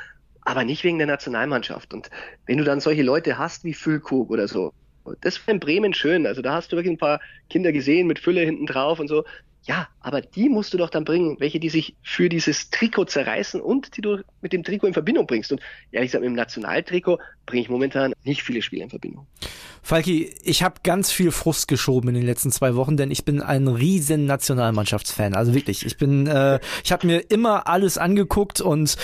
aber 0.43 0.65
nicht 0.65 0.85
wegen 0.85 0.99
der 0.99 1.07
Nationalmannschaft. 1.07 1.95
Und 1.95 2.11
wenn 2.47 2.59
du 2.59 2.65
dann 2.65 2.81
solche 2.81 3.03
Leute 3.03 3.39
hast 3.39 3.65
wie 3.65 3.75
Füllkrug 3.75 4.31
oder 4.31 4.49
so, 4.49 4.73
das 5.21 5.45
war 5.47 5.55
in 5.55 5.61
Bremen 5.61 5.95
schön. 5.95 6.27
Also 6.27 6.43
da 6.43 6.55
hast 6.55 6.73
du 6.73 6.77
wirklich 6.77 6.95
ein 6.95 6.99
paar 6.99 7.21
Kinder 7.51 7.73
gesehen 7.73 8.07
mit 8.07 8.19
Fülle 8.19 8.43
hinten 8.43 8.67
drauf 8.67 9.01
und 9.01 9.09
so. 9.09 9.25
Ja, 9.64 9.88
aber 10.01 10.20
die 10.20 10.48
musst 10.48 10.75
du 10.75 10.79
doch 10.79 10.90
dann 10.90 11.05
bringen, 11.05 11.37
welche, 11.38 11.61
die 11.61 11.68
sich 11.68 11.94
für 12.03 12.29
dieses 12.29 12.70
Trikot 12.70 13.05
zerreißen 13.05 13.61
und 13.61 13.96
die 13.96 14.01
du 14.01 14.18
mit 14.40 14.53
dem 14.53 14.64
Trikot 14.64 14.88
in 14.88 14.92
Verbindung 14.92 15.29
bringst. 15.29 15.53
Und 15.53 15.61
ehrlich 15.92 16.09
gesagt, 16.11 16.22
mit 16.22 16.31
dem 16.31 16.37
Nationaltrikot 16.37 17.18
bringe 17.46 17.62
ich 17.62 17.68
momentan 17.68 18.12
nicht 18.25 18.42
viele 18.42 18.61
Spiele 18.61 18.83
in 18.83 18.90
Verbindung. 18.90 19.27
Falki, 19.85 20.35
ich 20.42 20.64
habe 20.64 20.77
ganz 20.83 21.12
viel 21.12 21.31
Frust 21.31 21.68
geschoben 21.68 22.09
in 22.09 22.14
den 22.14 22.27
letzten 22.27 22.51
zwei 22.51 22.75
Wochen, 22.75 22.96
denn 22.96 23.12
ich 23.12 23.25
bin 23.25 23.40
ein 23.40 23.68
riesen 23.68 24.27
Nationalmannschaftsfan. 24.27 25.35
Also 25.35 25.55
wirklich, 25.55 25.87
ich 25.87 25.96
bin, 25.96 26.27
äh, 26.27 26.59
ich 26.85 26.90
habe 26.90 27.07
mir 27.07 27.31
immer 27.31 27.68
alles 27.68 27.98
angeguckt 27.98 28.61
und 28.61 28.96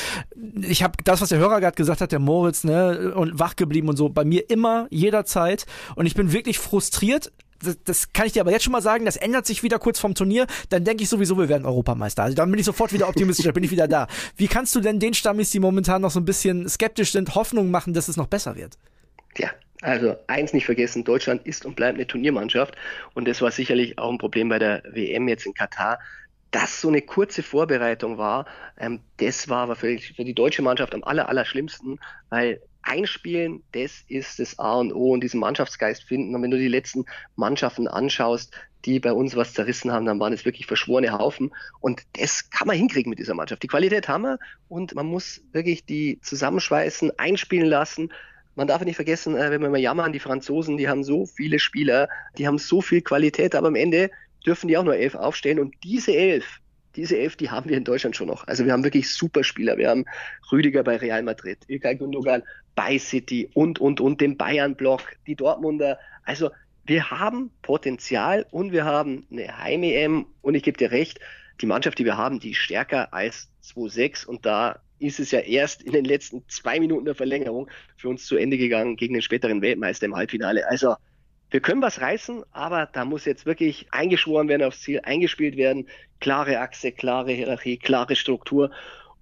ich 0.62 0.82
habe 0.82 0.94
das, 1.04 1.20
was 1.20 1.28
der 1.28 1.38
Hörer 1.38 1.60
gerade 1.60 1.76
gesagt 1.76 2.00
hat, 2.00 2.10
der 2.10 2.20
Moritz, 2.20 2.64
ne, 2.64 3.12
und 3.14 3.38
wach 3.38 3.54
geblieben 3.54 3.88
und 3.88 3.96
so, 3.96 4.08
bei 4.08 4.24
mir 4.24 4.50
immer, 4.50 4.88
jederzeit. 4.90 5.66
Und 5.94 6.06
ich 6.06 6.14
bin 6.14 6.32
wirklich 6.32 6.58
frustriert, 6.58 7.32
das, 7.62 7.78
das 7.84 8.12
kann 8.12 8.26
ich 8.26 8.32
dir 8.32 8.40
aber 8.40 8.52
jetzt 8.52 8.64
schon 8.64 8.72
mal 8.72 8.82
sagen, 8.82 9.04
das 9.04 9.16
ändert 9.16 9.46
sich 9.46 9.62
wieder 9.62 9.78
kurz 9.78 9.98
vom 9.98 10.14
Turnier, 10.14 10.46
dann 10.70 10.84
denke 10.84 11.02
ich 11.02 11.08
sowieso, 11.08 11.38
wir 11.38 11.48
werden 11.48 11.66
Europameister. 11.66 12.22
Also 12.22 12.36
dann 12.36 12.50
bin 12.50 12.58
ich 12.60 12.66
sofort 12.66 12.92
wieder 12.92 13.08
optimistisch, 13.08 13.44
dann 13.44 13.54
bin 13.54 13.64
ich 13.64 13.70
wieder 13.70 13.88
da. 13.88 14.06
Wie 14.36 14.48
kannst 14.48 14.74
du 14.74 14.80
denn 14.80 14.98
den 14.98 15.14
Stammis, 15.14 15.50
die 15.50 15.60
momentan 15.60 16.02
noch 16.02 16.10
so 16.10 16.20
ein 16.20 16.24
bisschen 16.24 16.68
skeptisch 16.68 17.12
sind, 17.12 17.34
Hoffnung 17.34 17.70
machen, 17.70 17.94
dass 17.94 18.08
es 18.08 18.16
noch 18.16 18.26
besser 18.26 18.56
wird? 18.56 18.78
Ja, 19.36 19.50
also 19.82 20.16
eins 20.26 20.52
nicht 20.52 20.66
vergessen, 20.66 21.04
Deutschland 21.04 21.46
ist 21.46 21.64
und 21.64 21.76
bleibt 21.76 21.96
eine 21.96 22.06
Turniermannschaft 22.06 22.74
und 23.14 23.28
das 23.28 23.40
war 23.40 23.50
sicherlich 23.50 23.98
auch 23.98 24.10
ein 24.10 24.18
Problem 24.18 24.48
bei 24.48 24.58
der 24.58 24.82
WM 24.90 25.28
jetzt 25.28 25.46
in 25.46 25.54
Katar, 25.54 25.98
dass 26.50 26.80
so 26.80 26.88
eine 26.88 27.02
kurze 27.02 27.42
Vorbereitung 27.42 28.18
war, 28.18 28.46
ähm, 28.78 29.00
das 29.18 29.48
war 29.48 29.64
aber 29.64 29.76
für, 29.76 29.98
für 29.98 30.24
die 30.24 30.34
deutsche 30.34 30.62
Mannschaft 30.62 30.94
am 30.94 31.04
aller, 31.04 31.28
aller 31.28 31.44
schlimmsten, 31.44 31.98
weil 32.30 32.60
einspielen, 32.82 33.62
das 33.72 34.04
ist 34.08 34.38
das 34.38 34.58
A 34.58 34.74
und 34.74 34.92
O 34.92 35.12
und 35.12 35.22
diesen 35.22 35.40
Mannschaftsgeist 35.40 36.02
finden. 36.04 36.34
Und 36.34 36.42
wenn 36.42 36.50
du 36.50 36.58
die 36.58 36.68
letzten 36.68 37.04
Mannschaften 37.36 37.88
anschaust, 37.88 38.52
die 38.84 39.00
bei 39.00 39.12
uns 39.12 39.36
was 39.36 39.54
zerrissen 39.54 39.92
haben, 39.92 40.06
dann 40.06 40.20
waren 40.20 40.32
es 40.32 40.44
wirklich 40.44 40.66
verschworene 40.66 41.12
Haufen. 41.12 41.52
Und 41.80 42.02
das 42.14 42.50
kann 42.50 42.66
man 42.66 42.76
hinkriegen 42.76 43.10
mit 43.10 43.18
dieser 43.18 43.34
Mannschaft. 43.34 43.62
Die 43.62 43.68
Qualität 43.68 44.08
haben 44.08 44.22
wir 44.22 44.38
und 44.68 44.94
man 44.94 45.06
muss 45.06 45.42
wirklich 45.52 45.84
die 45.84 46.20
zusammenschweißen, 46.22 47.18
einspielen 47.18 47.66
lassen. 47.66 48.12
Man 48.54 48.66
darf 48.66 48.84
nicht 48.84 48.96
vergessen, 48.96 49.36
äh, 49.36 49.50
wenn 49.50 49.62
wir 49.62 49.70
mal 49.70 49.78
jammern, 49.78 50.12
die 50.12 50.20
Franzosen, 50.20 50.76
die 50.76 50.88
haben 50.88 51.04
so 51.04 51.26
viele 51.26 51.58
Spieler, 51.58 52.08
die 52.38 52.46
haben 52.46 52.58
so 52.58 52.80
viel 52.80 53.02
Qualität, 53.02 53.54
aber 53.54 53.68
am 53.68 53.76
Ende 53.76 54.10
dürfen 54.46 54.68
die 54.68 54.76
auch 54.76 54.84
nur 54.84 54.96
elf 54.96 55.14
aufstellen. 55.14 55.58
Und 55.58 55.74
diese 55.82 56.14
elf, 56.14 56.60
diese 56.98 57.16
elf, 57.16 57.36
die 57.36 57.48
haben 57.48 57.70
wir 57.70 57.76
in 57.76 57.84
Deutschland 57.84 58.16
schon 58.16 58.26
noch. 58.26 58.46
Also 58.48 58.64
wir 58.64 58.72
haben 58.72 58.82
wirklich 58.82 59.14
super 59.14 59.44
Spieler. 59.44 59.78
Wir 59.78 59.88
haben 59.88 60.04
Rüdiger 60.50 60.82
bei 60.82 60.96
Real 60.96 61.22
Madrid, 61.22 61.58
Ilkay 61.68 61.94
Gündogan 61.94 62.42
bei 62.74 62.98
City 62.98 63.48
und, 63.54 63.78
und, 63.78 64.00
und 64.00 64.20
den 64.20 64.36
Bayern-Block, 64.36 65.02
die 65.28 65.36
Dortmunder. 65.36 66.00
Also 66.24 66.50
wir 66.84 67.10
haben 67.10 67.52
Potenzial 67.62 68.46
und 68.50 68.72
wir 68.72 68.84
haben 68.84 69.26
eine 69.30 69.56
Heim-EM 69.58 70.26
und 70.42 70.54
ich 70.56 70.64
gebe 70.64 70.76
dir 70.76 70.90
recht, 70.90 71.20
die 71.60 71.66
Mannschaft, 71.66 72.00
die 72.00 72.04
wir 72.04 72.16
haben, 72.16 72.40
die 72.40 72.50
ist 72.50 72.58
stärker 72.58 73.14
als 73.14 73.48
2-6 73.64 74.26
und 74.26 74.44
da 74.44 74.80
ist 74.98 75.20
es 75.20 75.30
ja 75.30 75.38
erst 75.38 75.82
in 75.82 75.92
den 75.92 76.04
letzten 76.04 76.42
zwei 76.48 76.80
Minuten 76.80 77.04
der 77.04 77.14
Verlängerung 77.14 77.70
für 77.96 78.08
uns 78.08 78.26
zu 78.26 78.36
Ende 78.36 78.58
gegangen 78.58 78.96
gegen 78.96 79.14
den 79.14 79.22
späteren 79.22 79.62
Weltmeister 79.62 80.06
im 80.06 80.16
Halbfinale. 80.16 80.68
Also 80.68 80.96
wir 81.50 81.60
können 81.60 81.82
was 81.82 82.00
reißen, 82.00 82.44
aber 82.52 82.86
da 82.92 83.04
muss 83.04 83.24
jetzt 83.24 83.46
wirklich 83.46 83.86
eingeschworen 83.90 84.48
werden 84.48 84.62
aufs 84.62 84.80
Ziel, 84.82 85.00
eingespielt 85.02 85.56
werden. 85.56 85.88
Klare 86.20 86.60
Achse, 86.60 86.92
klare 86.92 87.32
Hierarchie, 87.32 87.78
klare 87.78 88.16
Struktur 88.16 88.70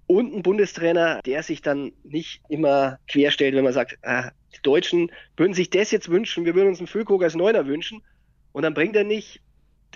und 0.07 0.35
ein 0.35 0.43
Bundestrainer, 0.43 1.21
der 1.25 1.43
sich 1.43 1.63
dann 1.63 1.93
nicht 2.05 2.41
immer 2.49 2.99
querstellt, 3.09 3.55
wenn 3.55 3.65
man 3.65 3.73
sagt, 3.73 3.99
äh, 4.03 4.31
die 4.55 4.63
Deutschen 4.63 5.11
würden 5.37 5.55
sich 5.55 5.71
das 5.71 5.91
jetzt 5.91 6.09
wünschen, 6.09 6.45
wir 6.45 6.55
würden 6.55 6.69
uns 6.69 6.79
einen 6.79 6.87
Füllkrug 6.87 7.23
als 7.23 7.35
Neuner 7.35 7.67
wünschen 7.67 8.03
und 8.53 8.63
dann 8.63 8.75
bringt 8.75 8.97
er 8.97 9.05
nicht, 9.05 9.41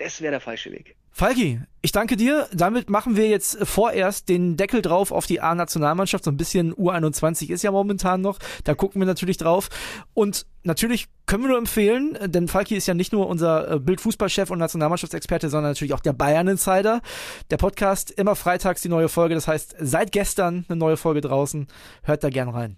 das 0.01 0.21
wäre 0.21 0.31
der 0.31 0.41
falsche 0.41 0.71
Weg. 0.71 0.95
Falki, 1.11 1.61
ich 1.81 1.91
danke 1.91 2.15
dir. 2.15 2.47
Damit 2.53 2.89
machen 2.89 3.15
wir 3.15 3.27
jetzt 3.27 3.57
vorerst 3.67 4.29
den 4.29 4.55
Deckel 4.55 4.81
drauf 4.81 5.11
auf 5.11 5.25
die 5.25 5.41
A-Nationalmannschaft. 5.41 6.23
So 6.23 6.31
ein 6.31 6.37
bisschen 6.37 6.73
U21 6.73 7.49
ist 7.49 7.63
ja 7.63 7.71
momentan 7.71 8.21
noch. 8.21 8.39
Da 8.63 8.73
gucken 8.73 9.01
wir 9.01 9.05
natürlich 9.05 9.37
drauf. 9.37 9.69
Und 10.13 10.45
natürlich 10.63 11.07
können 11.25 11.43
wir 11.43 11.49
nur 11.49 11.57
empfehlen, 11.57 12.17
denn 12.25 12.47
Falki 12.47 12.75
ist 12.75 12.87
ja 12.87 12.93
nicht 12.93 13.11
nur 13.11 13.27
unser 13.27 13.71
äh, 13.71 13.79
Bildfußballchef 13.79 14.49
und 14.49 14.59
Nationalmannschaftsexperte, 14.59 15.49
sondern 15.49 15.71
natürlich 15.71 15.93
auch 15.93 15.99
der 15.99 16.13
Bayern-Insider. 16.13 17.01
Der 17.49 17.57
Podcast 17.57 18.11
immer 18.11 18.35
freitags 18.35 18.81
die 18.81 18.89
neue 18.89 19.09
Folge. 19.09 19.35
Das 19.35 19.47
heißt, 19.47 19.75
seit 19.79 20.11
gestern 20.11 20.65
eine 20.69 20.77
neue 20.77 20.97
Folge 20.97 21.21
draußen. 21.21 21.67
Hört 22.03 22.23
da 22.23 22.29
gern 22.29 22.49
rein. 22.49 22.77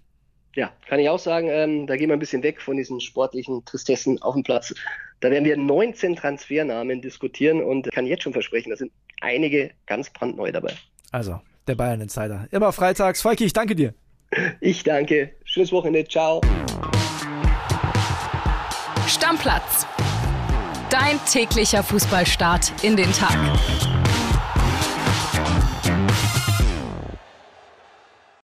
Ja, 0.54 0.72
kann 0.88 1.00
ich 1.00 1.08
auch 1.08 1.18
sagen, 1.18 1.48
ähm, 1.50 1.86
da 1.86 1.96
gehen 1.96 2.08
wir 2.08 2.14
ein 2.14 2.20
bisschen 2.20 2.42
weg 2.42 2.60
von 2.60 2.76
diesen 2.76 3.00
sportlichen 3.00 3.64
Tristessen 3.64 4.22
auf 4.22 4.34
dem 4.34 4.44
Platz. 4.44 4.72
Da 5.20 5.30
werden 5.30 5.44
wir 5.44 5.56
19 5.56 6.16
Transfernamen 6.16 7.00
diskutieren 7.00 7.62
und 7.62 7.90
kann 7.92 8.06
jetzt 8.06 8.22
schon 8.22 8.32
versprechen, 8.32 8.70
da 8.70 8.76
sind 8.76 8.92
einige 9.20 9.70
ganz 9.86 10.10
brandneu 10.10 10.52
dabei. 10.52 10.74
Also, 11.10 11.40
der 11.66 11.74
Bayern 11.74 12.00
Insider. 12.00 12.46
Immer 12.50 12.72
freitags. 12.72 13.22
Falki, 13.22 13.44
ich 13.44 13.52
danke 13.52 13.74
dir. 13.74 13.94
Ich 14.60 14.82
danke. 14.82 15.32
Schönes 15.44 15.72
Wochenende. 15.72 16.06
Ciao. 16.08 16.40
Stammplatz. 19.06 19.86
Dein 20.90 21.18
täglicher 21.30 21.82
Fußballstart 21.82 22.84
in 22.84 22.96
den 22.96 23.12
Tag. 23.12 23.36